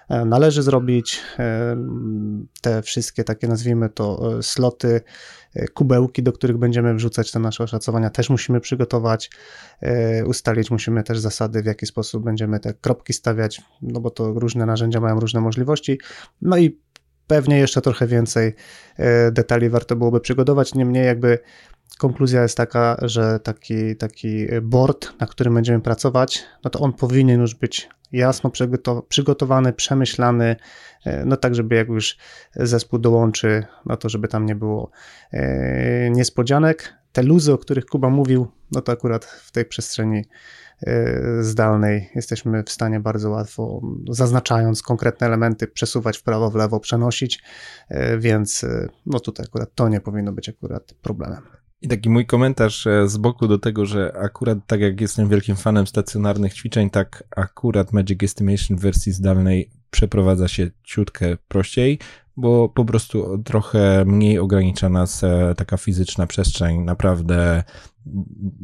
e, 0.09 0.25
należy 0.25 0.63
zrobić. 0.63 1.21
E, 1.39 1.77
te 2.63 2.83
wszystkie 2.83 3.25
takie, 3.25 3.49
nazwijmy 3.49 3.89
to, 3.89 4.33
sloty, 4.43 5.01
kubełki, 5.75 6.23
do 6.23 6.33
których 6.33 6.57
będziemy 6.57 6.95
wrzucać 6.95 7.33
te 7.33 7.39
nasze 7.39 7.65
oszacowania, 7.65 8.11
też 8.11 8.31
musimy 8.31 8.61
przygotować, 8.61 9.31
ustalić 10.27 10.71
musimy 10.71 11.03
też 11.03 11.19
zasady, 11.19 11.63
w 11.63 11.67
jaki 11.67 11.87
sposób 11.87 12.25
będziemy 12.25 12.61
te 12.61 12.75
kropki 12.75 13.13
stawiać, 13.13 13.63
no 13.83 14.01
bo 14.01 14.11
to 14.11 14.33
różne 14.33 14.67
narzędzia 14.67 15.01
mają 15.01 15.21
różne 15.21 15.41
możliwości. 15.41 16.01
No 16.43 16.57
i 16.59 16.81
pewnie 17.27 17.59
jeszcze 17.59 17.81
trochę 17.81 18.07
więcej 18.07 18.55
detali 19.33 19.69
warto 19.69 19.97
byłoby 19.97 20.21
przygotować. 20.21 20.75
Niemniej, 20.75 21.07
jakby 21.07 21.39
konkluzja 21.99 22.43
jest 22.43 22.57
taka, 22.57 22.97
że 23.03 23.41
taki, 23.41 23.97
taki 23.97 24.47
board, 24.63 25.21
na 25.21 25.27
którym 25.27 25.55
będziemy 25.55 25.81
pracować, 25.81 26.45
no 26.65 26.71
to 26.71 26.79
on 26.79 26.93
powinien 26.93 27.41
już 27.41 27.55
być 27.55 27.89
jasno 28.13 28.51
przygotowany, 29.09 29.73
przemyślany, 29.73 30.57
e, 31.05 31.25
no 31.25 31.37
tak, 31.37 31.55
żeby 31.55 31.75
jak 31.75 31.89
już 31.89 32.17
zespół 32.55 32.99
dołączy, 32.99 33.67
no 33.87 33.97
to 33.97 34.09
żeby 34.09 34.29
tam 34.29 34.47
nie 34.47 34.55
było 34.55 34.91
e, 35.33 36.11
niespodzianek. 36.11 36.95
Te 37.13 37.23
luzy, 37.23 37.53
o 37.53 37.59
których 37.59 37.87
Kuba 37.87 38.11
mówił, 38.11 38.47
no 38.73 38.83
to 38.83 38.93
akurat 38.93 39.25
w 39.25 39.53
tej 39.53 39.65
przestrzeni 39.65 40.19
e, 40.19 40.25
zdalnej 41.41 42.11
jesteśmy 42.15 42.63
w 42.63 42.71
stanie 42.71 43.01
bardzo 43.01 43.31
łatwo, 43.31 43.81
zaznaczając 44.11 44.83
konkretne 44.83 45.27
elementy, 45.27 45.67
przesuwać 45.67 46.19
w 46.19 46.23
prawo, 46.23 46.51
w 46.51 46.55
lewo, 46.55 46.81
przenosić, 46.81 47.43
więc 48.19 48.67
no 49.07 49.21
tutaj 49.21 49.47
akurat 49.49 49.75
to 49.75 49.89
nie 49.89 50.01
powinno 50.01 50.33
być 50.33 50.49
akurat 50.49 50.95
problemem. 51.03 51.43
I 51.83 51.89
taki 51.89 52.11
mój 52.11 52.27
komentarz 52.27 52.87
e, 52.87 53.09
z 53.09 53.17
boku 53.17 53.49
do 53.49 53.59
tego, 53.59 53.87
że 53.87 54.13
akurat 54.17 54.59
tak 54.67 54.81
jak 54.81 55.01
jestem 55.01 55.29
wielkim 55.29 55.57
fanem 55.57 55.87
stacjonarnych 55.87 56.55
ćwiczeń, 56.55 56.91
tak 56.91 57.25
akurat 57.37 57.93
Magic 57.93 58.23
Estimation 58.23 58.77
w 58.77 58.81
wersji 58.81 59.13
zdalnej 59.13 59.71
przeprowadza 59.91 60.49
się 60.49 60.71
ciutkę 60.85 61.37
prościej, 61.49 61.99
bo 62.37 62.69
po 62.69 62.85
prostu 62.85 63.43
trochę 63.45 64.05
mniej 64.07 64.39
ogranicza 64.39 64.89
nas 64.89 65.23
taka 65.57 65.77
fizyczna 65.77 66.27
przestrzeń. 66.27 66.79
Naprawdę 66.79 67.65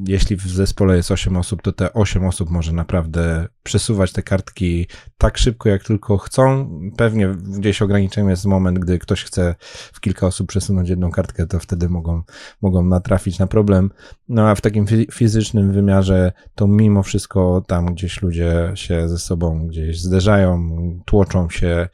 jeśli 0.06 0.36
w 0.36 0.46
zespole 0.46 0.96
jest 0.96 1.10
8 1.10 1.36
osób, 1.36 1.62
to 1.62 1.72
te 1.72 1.92
8 1.92 2.24
osób 2.24 2.50
może 2.50 2.72
naprawdę 2.72 3.48
przesuwać 3.62 4.12
te 4.12 4.22
kartki 4.22 4.86
tak 5.18 5.38
szybko, 5.38 5.68
jak 5.68 5.84
tylko 5.84 6.18
chcą. 6.18 6.70
Pewnie 6.96 7.28
gdzieś 7.28 7.82
ograniczeniem 7.82 8.30
jest 8.30 8.44
moment, 8.44 8.78
gdy 8.78 8.98
ktoś 8.98 9.24
chce 9.24 9.54
w 9.92 10.00
kilka 10.00 10.26
osób 10.26 10.48
przesunąć 10.48 10.88
jedną 10.88 11.10
kartkę, 11.10 11.46
to 11.46 11.58
wtedy 11.58 11.88
mogą, 11.88 12.22
mogą 12.62 12.84
natrafić 12.84 13.38
na 13.38 13.46
problem. 13.46 13.90
No 14.28 14.48
a 14.48 14.54
w 14.54 14.60
takim 14.60 14.86
fizycznym 15.12 15.72
wymiarze, 15.72 16.32
to 16.54 16.66
mimo 16.66 17.02
wszystko 17.02 17.62
tam 17.66 17.86
gdzieś 17.86 18.22
ludzie 18.22 18.72
się 18.74 19.08
ze 19.08 19.18
sobą 19.18 19.66
gdzieś 19.66 20.00
zderzają, 20.00 20.68
tłoczą 21.04 21.50
się, 21.50 21.88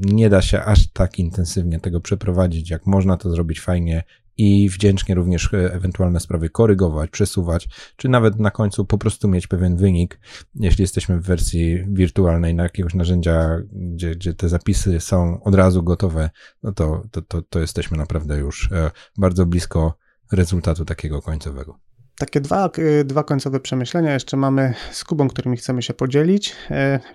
nie 0.00 0.30
da 0.30 0.42
się 0.42 0.62
aż 0.62 0.92
tak 0.92 1.15
intensywnie 1.18 1.80
tego 1.80 2.00
przeprowadzić, 2.00 2.70
jak 2.70 2.86
można 2.86 3.16
to 3.16 3.30
zrobić 3.30 3.60
fajnie 3.60 4.04
i 4.36 4.68
wdzięcznie 4.68 5.14
również 5.14 5.54
e, 5.54 5.72
ewentualne 5.72 6.20
sprawy 6.20 6.50
korygować, 6.50 7.10
przesuwać, 7.10 7.68
czy 7.96 8.08
nawet 8.08 8.38
na 8.38 8.50
końcu 8.50 8.84
po 8.84 8.98
prostu 8.98 9.28
mieć 9.28 9.46
pewien 9.46 9.76
wynik, 9.76 10.20
jeśli 10.54 10.82
jesteśmy 10.82 11.20
w 11.20 11.22
wersji 11.22 11.84
wirtualnej 11.88 12.54
na 12.54 12.62
jakiegoś 12.62 12.94
narzędzia, 12.94 13.58
gdzie, 13.72 14.10
gdzie 14.10 14.34
te 14.34 14.48
zapisy 14.48 15.00
są 15.00 15.42
od 15.42 15.54
razu 15.54 15.82
gotowe, 15.82 16.30
no 16.62 16.72
to, 16.72 17.02
to, 17.10 17.22
to, 17.22 17.42
to 17.42 17.60
jesteśmy 17.60 17.98
naprawdę 17.98 18.38
już 18.38 18.72
e, 18.72 18.90
bardzo 19.18 19.46
blisko 19.46 19.98
rezultatu 20.32 20.84
takiego 20.84 21.22
końcowego. 21.22 21.85
Takie 22.18 22.40
dwa, 22.40 22.70
e, 23.00 23.04
dwa 23.04 23.24
końcowe 23.24 23.60
przemyślenia 23.60 24.12
jeszcze 24.12 24.36
mamy 24.36 24.74
z 24.90 25.04
Kubą, 25.04 25.28
którymi 25.28 25.56
chcemy 25.56 25.82
się 25.82 25.94
podzielić. 25.94 26.56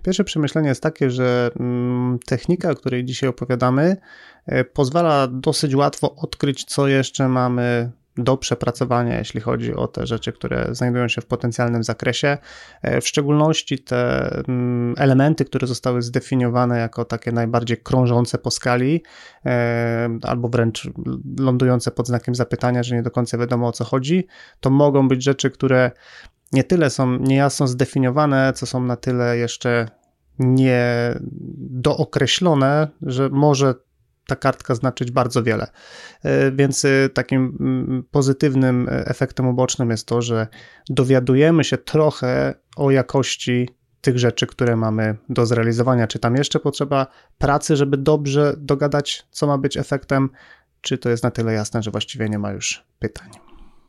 Pierwsze 0.03 0.23
przemyślenie 0.23 0.69
jest 0.69 0.83
takie, 0.83 1.11
że 1.11 1.51
mm, 1.59 2.19
technika, 2.25 2.71
o 2.71 2.75
której 2.75 3.05
dzisiaj 3.05 3.29
opowiadamy, 3.29 3.97
E, 4.45 4.63
pozwala 4.63 5.27
dosyć 5.27 5.75
łatwo 5.75 6.15
odkryć, 6.15 6.63
co 6.63 6.87
jeszcze 6.87 7.27
mamy 7.27 7.91
do 8.17 8.37
przepracowania, 8.37 9.17
jeśli 9.17 9.41
chodzi 9.41 9.75
o 9.75 9.87
te 9.87 10.05
rzeczy, 10.05 10.33
które 10.33 10.67
znajdują 10.71 11.07
się 11.07 11.21
w 11.21 11.25
potencjalnym 11.25 11.83
zakresie. 11.83 12.37
E, 12.81 13.01
w 13.01 13.07
szczególności 13.07 13.79
te 13.79 14.31
mm, 14.47 14.95
elementy, 14.97 15.45
które 15.45 15.67
zostały 15.67 16.01
zdefiniowane 16.01 16.79
jako 16.79 17.05
takie 17.05 17.31
najbardziej 17.31 17.77
krążące 17.77 18.37
po 18.37 18.51
skali, 18.51 19.03
e, 19.45 20.09
albo 20.23 20.49
wręcz 20.49 20.89
lądujące 21.39 21.91
pod 21.91 22.07
znakiem 22.07 22.35
zapytania, 22.35 22.83
że 22.83 22.95
nie 22.95 23.03
do 23.03 23.11
końca 23.11 23.37
wiadomo 23.37 23.67
o 23.67 23.71
co 23.71 23.83
chodzi, 23.83 24.27
to 24.59 24.69
mogą 24.69 25.07
być 25.07 25.23
rzeczy, 25.23 25.51
które 25.51 25.91
nie 26.51 26.63
tyle 26.63 26.89
są 26.89 27.17
niejasno 27.17 27.67
zdefiniowane, 27.67 28.53
co 28.55 28.65
są 28.65 28.83
na 28.83 28.95
tyle 28.95 29.37
jeszcze 29.37 29.87
nie 30.39 31.15
dookreślone, 31.59 32.87
że 33.01 33.29
może 33.29 33.75
ta 34.31 34.35
kartka 34.35 34.75
znaczyć 34.75 35.11
bardzo 35.11 35.43
wiele. 35.43 35.67
E, 36.23 36.51
więc 36.51 36.85
e, 36.85 37.09
takim 37.13 37.57
mm, 37.59 38.03
pozytywnym 38.11 38.89
e, 38.89 39.05
efektem 39.05 39.47
ubocznym 39.47 39.89
jest 39.89 40.07
to, 40.07 40.21
że 40.21 40.47
dowiadujemy 40.89 41.63
się 41.63 41.77
trochę 41.77 42.53
o 42.75 42.91
jakości 42.91 43.69
tych 44.01 44.19
rzeczy, 44.19 44.47
które 44.47 44.75
mamy 44.75 45.17
do 45.29 45.45
zrealizowania. 45.45 46.07
Czy 46.07 46.19
tam 46.19 46.35
jeszcze 46.35 46.59
potrzeba 46.59 47.07
pracy, 47.37 47.75
żeby 47.75 47.97
dobrze 47.97 48.55
dogadać, 48.57 49.27
co 49.31 49.47
ma 49.47 49.57
być 49.57 49.77
efektem, 49.77 50.29
czy 50.81 50.97
to 50.97 51.09
jest 51.09 51.23
na 51.23 51.31
tyle 51.31 51.53
jasne, 51.53 51.83
że 51.83 51.91
właściwie 51.91 52.29
nie 52.29 52.39
ma 52.39 52.51
już 52.51 52.83
pytań. 52.99 53.29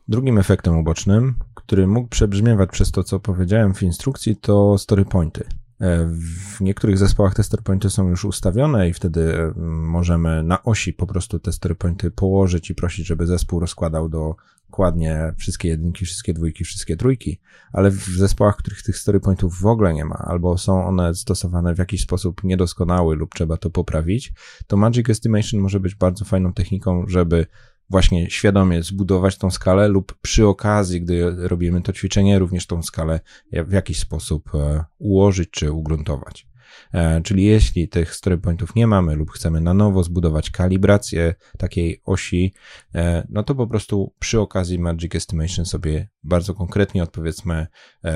Drugim 0.07 0.37
efektem 0.37 0.77
ubocznym, 0.77 1.35
który 1.53 1.87
mógł 1.87 2.07
przebrzmiewać 2.07 2.69
przez 2.69 2.91
to, 2.91 3.03
co 3.03 3.19
powiedziałem 3.19 3.73
w 3.73 3.83
instrukcji, 3.83 4.35
to 4.35 4.77
story 4.77 5.05
pointy. 5.05 5.47
E, 5.83 6.05
w 6.05 6.61
niektórych 6.61 6.97
zespołach 6.97 7.33
te 7.33 7.43
storypointy 7.43 7.89
są 7.89 8.09
już 8.09 8.25
ustawione 8.25 8.89
i 8.89 8.93
wtedy 8.93 9.37
e, 9.39 9.53
możemy 9.65 10.43
na 10.43 10.63
osi 10.63 10.93
po 10.93 11.07
prostu 11.07 11.39
te 11.39 11.51
storypointy 11.51 12.11
położyć 12.11 12.69
i 12.69 12.75
prosić, 12.75 13.07
żeby 13.07 13.27
zespół 13.27 13.59
rozkładał 13.59 14.09
dokładnie 14.09 15.33
wszystkie 15.37 15.67
jedynki, 15.67 16.05
wszystkie 16.05 16.33
dwójki, 16.33 16.63
wszystkie 16.63 16.97
trójki, 16.97 17.39
ale 17.73 17.91
w 17.91 18.03
zespołach, 18.03 18.55
w 18.55 18.57
których 18.57 18.83
tych 18.83 18.97
storypointów 18.97 19.61
w 19.61 19.65
ogóle 19.65 19.93
nie 19.93 20.05
ma, 20.05 20.15
albo 20.15 20.57
są 20.57 20.85
one 20.85 21.15
stosowane 21.15 21.75
w 21.75 21.79
jakiś 21.79 22.01
sposób 22.01 22.43
niedoskonały 22.43 23.15
lub 23.15 23.33
trzeba 23.33 23.57
to 23.57 23.69
poprawić, 23.69 24.33
to 24.67 24.77
Magic 24.77 25.09
Estimation 25.09 25.61
może 25.61 25.79
być 25.79 25.95
bardzo 25.95 26.25
fajną 26.25 26.53
techniką, 26.53 27.05
żeby 27.07 27.45
właśnie 27.89 28.29
świadomie 28.29 28.83
zbudować 28.83 29.37
tą 29.37 29.51
skalę 29.51 29.87
lub 29.87 30.17
przy 30.21 30.47
okazji, 30.47 31.01
gdy 31.01 31.47
robimy 31.47 31.81
to 31.81 31.93
ćwiczenie, 31.93 32.39
również 32.39 32.67
tą 32.67 32.83
skalę 32.83 33.19
w 33.51 33.71
jakiś 33.71 33.99
sposób 33.99 34.55
e, 34.55 34.83
ułożyć 34.99 35.49
czy 35.49 35.71
ugruntować. 35.71 36.47
E, 36.93 37.21
czyli 37.21 37.43
jeśli 37.43 37.89
tych 37.89 38.15
story 38.15 38.37
pointów 38.37 38.75
nie 38.75 38.87
mamy 38.87 39.15
lub 39.15 39.31
chcemy 39.31 39.61
na 39.61 39.73
nowo 39.73 40.03
zbudować 40.03 40.49
kalibrację 40.49 41.35
takiej 41.57 42.01
osi, 42.05 42.53
e, 42.95 43.27
no 43.29 43.43
to 43.43 43.55
po 43.55 43.67
prostu 43.67 44.13
przy 44.19 44.39
okazji 44.39 44.79
Magic 44.79 45.15
Estimation 45.15 45.65
sobie 45.65 46.09
bardzo 46.23 46.53
konkretnie 46.53 47.03
odpowiedzmy, 47.03 47.67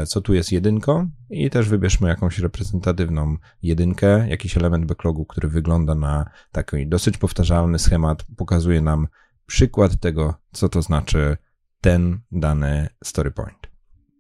co 0.08 0.22
tu 0.22 0.34
jest 0.34 0.52
jedynką 0.52 1.10
i 1.30 1.50
też 1.50 1.70
wybierzmy 1.70 2.10
jakąś 2.10 2.40
reprezentatywną 2.40 3.36
jedynkę, 3.62 4.30
jakiś 4.30 4.58
element 4.58 4.86
backlogu, 4.86 5.26
który 5.26 5.48
wygląda 5.48 5.96
na 5.96 6.30
taki 6.52 6.88
dosyć 6.88 7.18
powtarzalny 7.18 7.80
schemat, 7.80 8.24
pokazuje 8.38 8.82
nam 8.82 9.08
przykład 9.48 10.00
tego, 10.00 10.34
co 10.52 10.70
to 10.70 10.82
znaczy 10.82 11.38
ten 11.82 12.20
dany 12.32 12.90
story 13.04 13.32
point. 13.32 13.68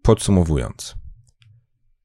Podsumowując, 0.01 0.95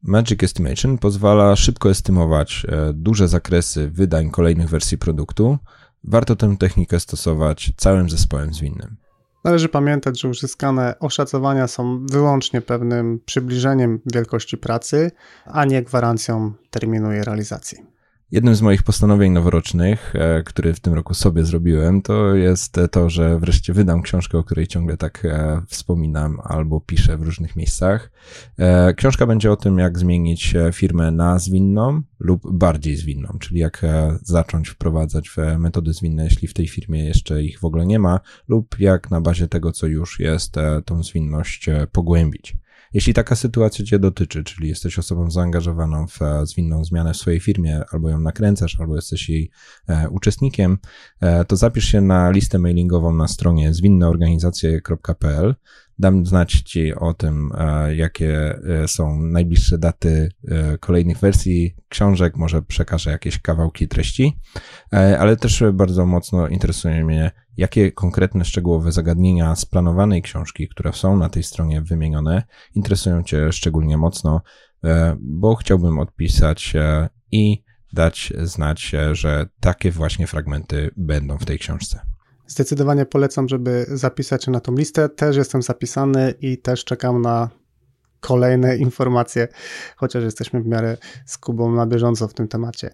Magic 0.03 0.43
Estimation 0.43 0.99
pozwala 0.99 1.57
szybko 1.57 1.91
estymować 1.91 2.67
e, 2.69 2.93
duże 2.93 3.29
zakresy 3.29 3.91
wydań 3.91 4.31
kolejnych 4.31 4.69
wersji 4.69 4.99
produktu. 4.99 5.59
Warto 6.05 6.37
tę 6.37 6.57
technikę 6.57 7.01
stosować 7.01 7.73
całym 7.77 8.11
zespołem 8.11 8.55
zwinnym. 8.55 8.97
Należy 9.45 9.69
pamiętać, 9.69 10.21
że 10.21 10.29
uzyskane 10.29 10.99
oszacowania 10.99 11.67
są 11.67 12.07
wyłącznie 12.07 12.61
pewnym 12.61 13.21
przybliżeniem 13.25 14.01
wielkości 14.13 14.59
pracy, 14.59 15.11
a 15.45 15.65
nie 15.65 15.83
gwarancją 15.83 16.53
terminu 16.71 17.13
jej 17.13 17.25
realizacji. 17.25 17.79
Jednym 18.33 18.55
z 18.55 18.63
moich 18.63 18.83
postanowień 18.83 19.33
noworocznych, 19.33 20.17
e, 20.17 20.43
który 20.43 20.75
w 20.75 20.81
tym 20.81 20.95
roku 20.95 21.15
sobie 21.15 21.45
zrobiłem, 21.45 22.03
to 22.03 22.35
jest 22.35 22.77
to, 22.91 23.11
że 23.11 23.39
wreszcie 23.39 23.73
wydam 23.73 24.03
książkę, 24.03 24.39
o 24.39 24.45
której 24.45 24.67
ciągle 24.67 24.97
tak 24.97 25.25
e, 25.25 25.63
wspominam 25.69 26.39
albo 26.45 26.81
piszę 26.81 27.17
w 27.17 27.23
różnych 27.23 27.57
miejscach. 27.57 28.11
E, 28.59 28.95
książka 28.95 29.27
będzie 29.27 29.53
o 29.53 29.57
tym, 29.57 29.79
jak 29.79 29.99
zmienić 29.99 30.55
firmę 30.73 31.11
na 31.11 31.39
zwinną 31.39 32.03
lub 32.19 32.43
bardziej 32.53 32.97
zwinną, 32.97 33.37
czyli 33.41 33.61
jak 33.61 33.83
zacząć 34.23 34.69
wprowadzać 34.69 35.31
metody 35.59 35.93
zwinne, 35.93 36.25
jeśli 36.25 36.49
w 36.49 36.55
tej 36.55 36.69
firmie 36.69 37.05
jeszcze 37.05 37.43
ich 37.43 37.61
w 37.61 37.65
ogóle 37.65 37.87
nie 37.87 37.99
ma, 37.99 38.21
lub 38.49 38.79
jak 38.79 39.11
na 39.11 39.21
bazie 39.21 39.49
tego, 39.49 39.73
co 39.73 39.87
już 39.87 40.21
jest, 40.21 40.55
tą 40.85 41.03
zwinność 41.03 41.67
pogłębić. 41.93 42.57
Jeśli 42.95 43.15
taka 43.15 43.37
sytuacja 43.37 43.85
Cię 43.85 43.99
dotyczy, 43.99 44.45
czyli 44.45 44.69
jesteś 44.69 44.99
osobą 44.99 45.31
zaangażowaną 45.31 46.07
w 46.07 46.23
e, 46.23 46.47
zwinną 46.47 46.85
zmianę 46.85 47.15
w 47.15 47.17
swojej 47.17 47.41
firmie, 47.41 47.81
albo 47.93 48.11
ją 48.11 48.21
nakręcasz, 48.21 48.81
albo 48.81 48.97
jesteś 48.97 49.29
jej 49.29 49.51
e, 49.89 50.09
uczestnikiem, 50.09 50.79
e, 51.21 51.45
to 51.45 51.57
zapisz 51.57 51.85
się 51.85 52.01
na 52.01 52.31
listę 52.31 52.59
mailingową 52.59 53.15
na 53.15 53.29
stronie 53.29 53.75
zwinneorganizacje.pl. 53.75 55.55
Dam 55.99 56.27
znać 56.27 56.53
Ci 56.53 56.95
o 56.95 57.15
tym, 57.15 57.51
jakie 57.95 58.61
są 58.87 59.23
najbliższe 59.23 59.79
daty 59.79 60.29
kolejnych 60.81 61.19
wersji 61.19 61.77
książek, 61.89 62.37
może 62.37 62.63
przekażę 62.63 63.11
jakieś 63.11 63.39
kawałki 63.39 63.89
treści, 63.89 64.39
ale 64.91 65.37
też 65.37 65.65
bardzo 65.73 66.07
mocno 66.07 66.49
interesuje 66.49 67.05
mnie, 67.05 67.31
jakie 67.57 67.93
konkretne, 67.93 68.45
szczegółowe 68.45 68.93
zagadnienia 68.93 69.57
z 69.57 69.67
planowanej 69.67 70.23
książki, 70.23 70.69
które 70.69 70.93
są 70.93 71.17
na 71.17 71.29
tej 71.29 71.43
stronie 71.43 71.83
wymienione, 71.83 72.43
interesują 72.75 73.23
Cię 73.23 73.53
szczególnie 73.53 73.99
mocno, 73.99 74.43
bo 75.21 75.55
chciałbym 75.55 75.99
odpisać 75.99 76.75
i 77.33 77.63
dać 77.93 78.33
znać, 78.43 78.95
że 79.13 79.47
takie 79.61 79.91
właśnie 79.91 80.27
fragmenty 80.27 80.91
będą 80.97 81.39
w 81.39 81.45
tej 81.45 81.59
książce. 81.59 82.01
Zdecydowanie 82.47 83.07
polecam, 83.07 83.49
żeby 83.49 83.87
zapisać 83.89 84.45
się 84.45 84.51
na 84.51 84.61
tą 84.61 84.75
listę. 84.75 85.09
Też 85.09 85.37
jestem 85.37 85.63
zapisany 85.63 86.35
i 86.41 86.59
też 86.59 86.85
czekam 86.85 87.23
na 87.23 87.51
kolejne 88.21 88.77
informacje, 88.77 89.49
chociaż 89.97 90.25
jesteśmy 90.25 90.63
w 90.63 90.67
miarę 90.67 90.97
z 91.27 91.39
Kubą 91.39 91.73
na 91.73 91.87
bieżąco 91.87 92.29
w 92.29 92.35
tym 92.35 92.49
temacie. 92.49 92.91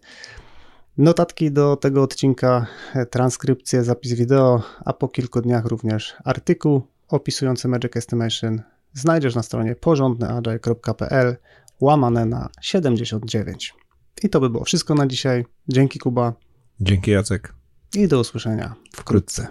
Notatki 0.99 1.51
do 1.51 1.77
tego 1.77 2.03
odcinka, 2.03 2.67
transkrypcje, 3.11 3.85
zapis 3.85 4.13
wideo, 4.13 4.63
a 4.85 4.93
po 4.93 5.09
kilku 5.09 5.41
dniach 5.41 5.65
również 5.65 6.17
artykuł 6.25 6.83
opisujący 7.09 7.69
Magic 7.69 7.97
Estimation 7.97 8.63
znajdziesz 8.93 9.35
na 9.35 9.43
stronie 9.43 9.75
porządnyagile.pl 9.75 11.37
łamane 11.81 12.27
na 12.27 12.49
79. 12.61 13.75
I 14.23 14.29
to 14.29 14.41
by 14.41 14.51
było 14.51 14.65
wszystko 14.65 14.95
na 14.95 15.07
dzisiaj. 15.07 15.45
Dzięki 15.69 15.99
Kuba. 15.99 16.33
Dzięki 16.81 17.11
Jacek 17.11 17.55
i 17.95 18.09
do 18.09 18.21
usłyszenia 18.21 18.75
wkrótce. 18.93 19.47